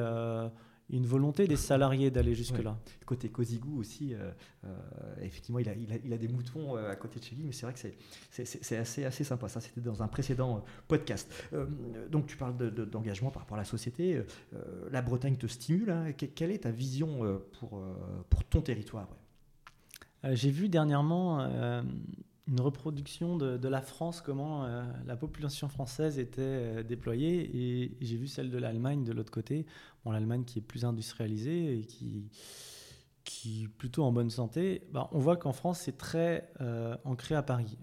[0.93, 2.79] une volonté des salariés d'aller jusque-là.
[3.07, 4.15] Côté Cosigou aussi,
[5.21, 7.75] effectivement, il a, il, a, des moutons à côté de chez lui, mais c'est vrai
[7.75, 7.81] que
[8.31, 9.49] c'est, assez, assez sympa.
[9.49, 11.33] Ça, c'était dans un précédent podcast.
[12.11, 14.23] donc, tu parles d'engagement par rapport à la société.
[14.91, 15.91] la Bretagne te stimule.
[15.91, 16.13] Hein.
[16.13, 17.83] Quelle est ta vision pour,
[18.29, 19.09] pour ton territoire
[20.25, 21.83] euh, j'ai vu dernièrement euh,
[22.51, 28.27] une reproduction de, la France, comment euh, la population française était déployée, et j'ai vu
[28.27, 29.67] celle de l'Allemagne de l'autre côté.
[30.05, 32.29] Bon, l'Allemagne qui est plus industrialisée et qui,
[33.25, 34.83] qui est plutôt en bonne santé.
[34.93, 36.53] Bah, on voit qu'en France, c'est très
[37.05, 37.79] ancré à Paris.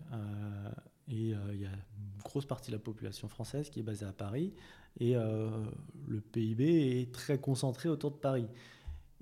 [1.08, 4.12] et il y a une grosse partie de la population française qui est basée à
[4.12, 4.54] Paris,
[5.00, 8.48] et le PIB est très concentré autour de Paris.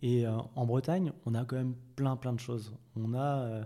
[0.01, 2.73] Et euh, en Bretagne, on a quand même plein plein de choses.
[2.95, 3.63] On a, euh,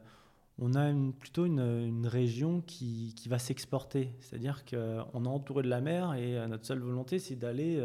[0.61, 4.13] on a plutôt une, région qui, qui va s'exporter.
[4.19, 7.81] C'est-à-dire qu'on est entouré de la mer et euh, notre seule volonté, c'est d'aller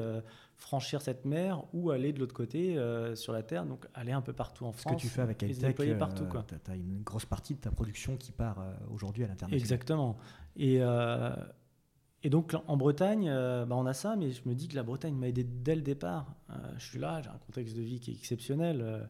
[0.57, 2.79] franchir cette mer ou aller de l'autre côté
[3.15, 4.93] sur la terre, donc aller un peu partout en France.
[4.93, 8.33] Ce que tu fais avec Eltec, tu as, une grosse partie de ta production qui
[8.33, 9.61] part aujourd'hui à l'international.
[9.61, 10.17] Exactement.
[10.57, 10.81] Et
[12.25, 14.83] et donc en Bretagne, euh, bah, on a ça, mais je me dis que la
[14.83, 16.35] Bretagne m'a aidé dès le départ.
[16.49, 19.09] Euh, je suis là, j'ai un contexte de vie qui est exceptionnel.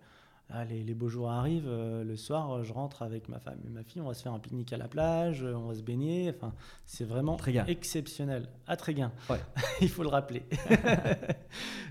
[0.55, 4.03] Euh, les, beaux jours arrivent, le soir, je rentre avec ma femme et ma fille,
[4.03, 6.33] on va se faire un pique-nique à la plage, on va se baigner.
[6.35, 6.53] Enfin,
[6.85, 8.49] c'est vraiment exceptionnel.
[8.67, 9.41] À Tréguin, ouais.
[9.81, 10.43] il faut le rappeler.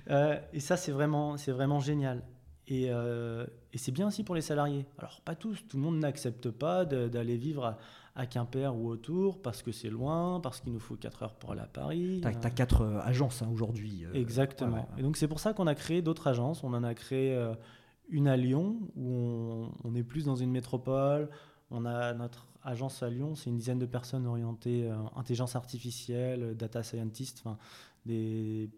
[0.54, 2.22] et ça, c'est vraiment, c'est vraiment génial.
[2.68, 4.86] Et, et c'est bien aussi pour les salariés.
[5.00, 7.80] Alors pas tous, tout le monde n'accepte pas d'aller vivre à
[8.16, 11.52] à Quimper ou autour, parce que c'est loin, parce qu'il nous faut 4 heures pour
[11.52, 12.22] aller à Paris.
[12.22, 14.06] Tu as, 4 euh, agences hein, aujourd'hui.
[14.06, 14.88] Euh, Exactement.
[14.98, 16.64] Et donc c'est pour ça qu'on a créé d'autres agences.
[16.64, 17.56] On en a créé euh,
[18.10, 21.30] une à Lyon, où on, est plus dans une métropole.
[21.72, 26.84] On a notre agence à Lyon, c'est une dizaine de personnes orientées intelligence artificielle, data
[26.84, 27.44] scientist,
[28.06, 28.70] des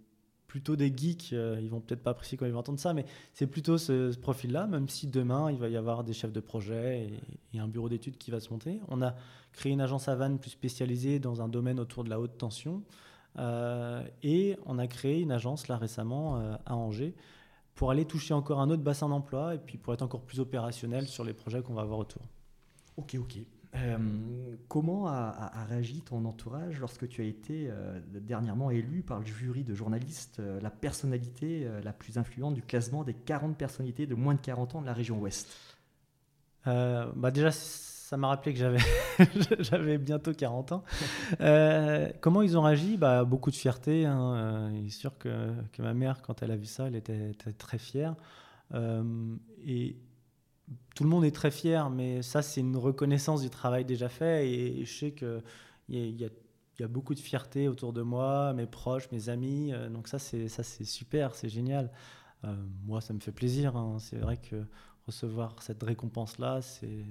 [0.55, 3.05] plutôt des geeks, euh, ils vont peut-être pas apprécier quand ils vont entendre ça, mais
[3.33, 7.09] c'est plutôt ce, profil-là, même si demain il va y avoir des chefs de projet
[7.53, 8.79] et, un bureau d'études qui va se monter.
[8.87, 9.15] On a
[9.51, 12.83] créé une agence à Vannes plus spécialisée dans un domaine autour de la haute tension,
[13.37, 17.15] euh, et on a créé une agence là récemment euh, à Angers
[17.75, 21.07] pour aller toucher encore un autre bassin d'emploi et puis pour être encore plus opérationnel
[21.07, 22.21] sur les projets qu'on va avoir autour.
[22.97, 23.37] Ok, ok.
[23.75, 23.97] Euh,
[24.69, 29.65] comment a, réagi ton entourage lorsque tu as été euh, dernièrement élu par le jury
[29.65, 34.35] de journalistes euh, la personnalité la plus influente du classement des 40 personnalités de moins
[34.35, 35.49] de 40 ans de la région Ouest?
[36.65, 37.51] Bah Déjà,
[38.05, 38.79] ça m'a rappelé que j'avais,
[39.59, 40.83] j'avais bientôt 40 ans.
[42.21, 42.97] comment ils ont réagi?
[42.97, 44.05] Bah, Beaucoup de fierté.
[44.05, 44.71] Hein.
[44.75, 47.79] Il est sûr que, que, ma mère, quand elle a vu ça, elle était, très
[47.79, 48.15] fière.
[49.65, 49.95] et
[50.95, 54.49] tout le monde est très fier, mais ça, c'est une reconnaissance du travail déjà fait.
[54.49, 55.41] Et je sais qu'il
[55.89, 56.29] y, y,
[56.79, 59.73] y, a beaucoup de fierté autour de moi, mes proches, mes amis.
[59.73, 60.47] Euh, donc ça, c'est
[60.85, 61.91] super, c'est génial.
[62.43, 63.75] Euh, moi, ça me fait plaisir.
[63.75, 63.97] Hein.
[63.99, 64.63] C'est vrai que
[65.05, 67.05] recevoir cette récompense-là, c'est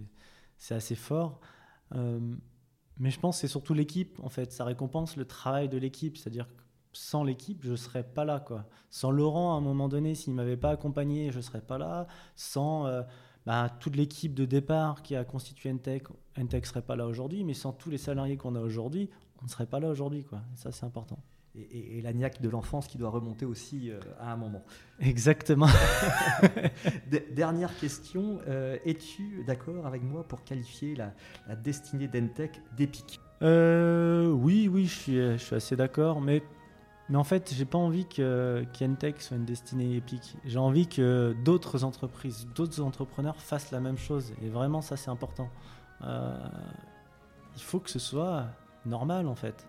[0.71, 1.41] assez fort.
[1.95, 2.21] Euh,
[2.99, 4.53] mais je pense que c'est surtout l'équipe, en fait.
[4.53, 6.17] Ça récompense le travail de l'équipe.
[6.17, 8.41] C'est-à-dire que sans l'équipe, je ne serais pas là.
[8.41, 8.67] Quoi.
[8.91, 11.79] Sans Laurent, à un moment donné, s'il ne m'avait pas accompagné, je ne serais pas
[11.79, 12.07] là.
[12.37, 12.87] Sans
[13.47, 16.05] bah, toute l'équipe de départ qui a constitué Entech,
[16.39, 19.11] Entech ne serait pas là aujourd'hui, mais sans tous les salariés qu'on a aujourd'hui,
[19.43, 20.25] on ne serait pas là aujourd'hui.
[20.25, 20.41] Quoi.
[20.55, 21.19] ça, c'est important.
[21.57, 24.65] Et, et, la niaque de l'enfance qui doit remonter aussi euh, à un moment.
[24.99, 25.69] Exactement.
[27.31, 31.15] Dernière question, euh, es-tu d'accord avec moi pour qualifier la,
[31.55, 36.43] destinée d'Entech d'épique euh, Oui, oui, je suis, je suis assez d'accord, mais
[37.11, 40.39] mais en fait, j'ai pas envie que Kientech soit une destinée épique.
[40.47, 44.33] J'ai envie que d'autres entreprises, d'autres entrepreneurs fassent la même chose.
[44.43, 45.51] Et vraiment, ça, c'est important.
[46.01, 48.47] Il faut que ce soit
[48.87, 49.67] normal en fait.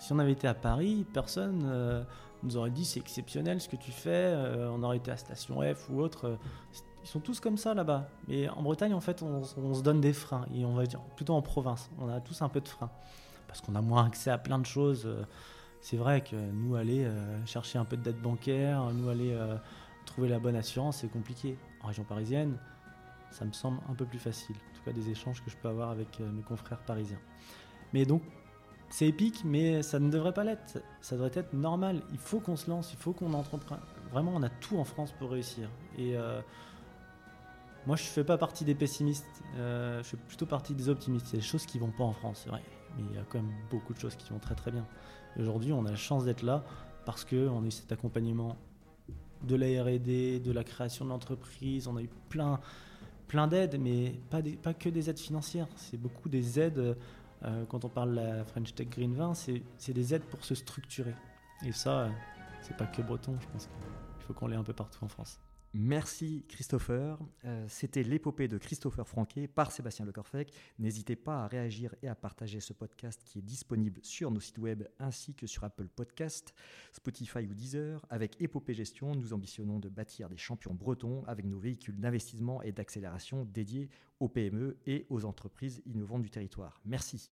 [0.00, 2.02] Si on avait été à Paris, personne euh,
[2.42, 5.60] nous aurait dit c'est exceptionnel ce que tu fais, euh, on aurait été à Station
[5.60, 6.38] F ou autre.
[7.02, 8.08] ils sont tous comme ça là-bas.
[8.26, 10.46] Mais en Bretagne, en fait, on, se donne des freins.
[10.54, 12.90] Et on va dire, plutôt en province, on a tous un peu de freins.
[13.46, 15.06] Parce qu'on a moins accès à plein de choses.
[15.82, 17.06] C'est vrai que nous, aller
[17.44, 19.36] chercher un peu de dette bancaire, nous, aller
[20.06, 21.58] trouver la bonne assurance, c'est compliqué.
[21.82, 22.56] En région parisienne,
[23.32, 24.56] ça me semble un peu plus facile.
[24.56, 27.20] En tout cas, des échanges que je peux avoir avec mes confrères parisiens.
[27.92, 28.22] Mais donc,
[28.90, 30.82] c'est épique, mais ça ne devrait pas l'être.
[31.00, 32.02] Ça devrait être normal.
[32.10, 33.78] Il faut qu'on se lance, il faut qu'on entreprenne.
[34.10, 35.68] Vraiment, on a tout en France pour réussir.
[35.96, 36.40] Et euh,
[37.86, 39.24] moi, je ne fais pas partie des pessimistes.
[39.56, 41.28] Euh, je fais plutôt partie des optimistes.
[41.30, 42.62] Il y a des choses qui vont pas en France, c'est vrai.
[42.96, 44.84] Mais il y a quand même beaucoup de choses qui vont très très bien.
[45.38, 46.64] Aujourd'hui, on a la chance d'être là
[47.06, 48.56] parce qu'on a eu cet accompagnement
[49.44, 51.86] de la RD, de la création de l'entreprise.
[51.86, 52.58] On a eu plein,
[53.28, 55.68] plein d'aides, mais pas, que des aides financières.
[55.76, 56.96] C'est beaucoup des aides
[57.44, 60.54] euh, quand on parle de la French Tech Green 20, c'est des aides pour se
[60.54, 61.14] structurer.
[61.64, 62.08] Et ça, euh,
[62.62, 65.40] c'est pas que breton, je pense qu'il faut qu'on l'ait un peu partout en France.
[65.72, 67.16] Merci Christopher.
[67.44, 70.52] Euh, c'était l'épopée de Christopher Franquet par Sébastien Lecorfec.
[70.80, 74.58] N'hésitez pas à réagir et à partager ce podcast qui est disponible sur nos sites
[74.58, 76.54] web ainsi que sur Apple Podcast,
[76.90, 78.04] Spotify ou Deezer.
[78.10, 82.72] Avec Épopée Gestion, nous ambitionnons de bâtir des champions bretons avec nos véhicules d'investissement et
[82.72, 86.80] d'accélération dédiés aux PME et aux entreprises innovantes du territoire.
[86.84, 87.30] Merci.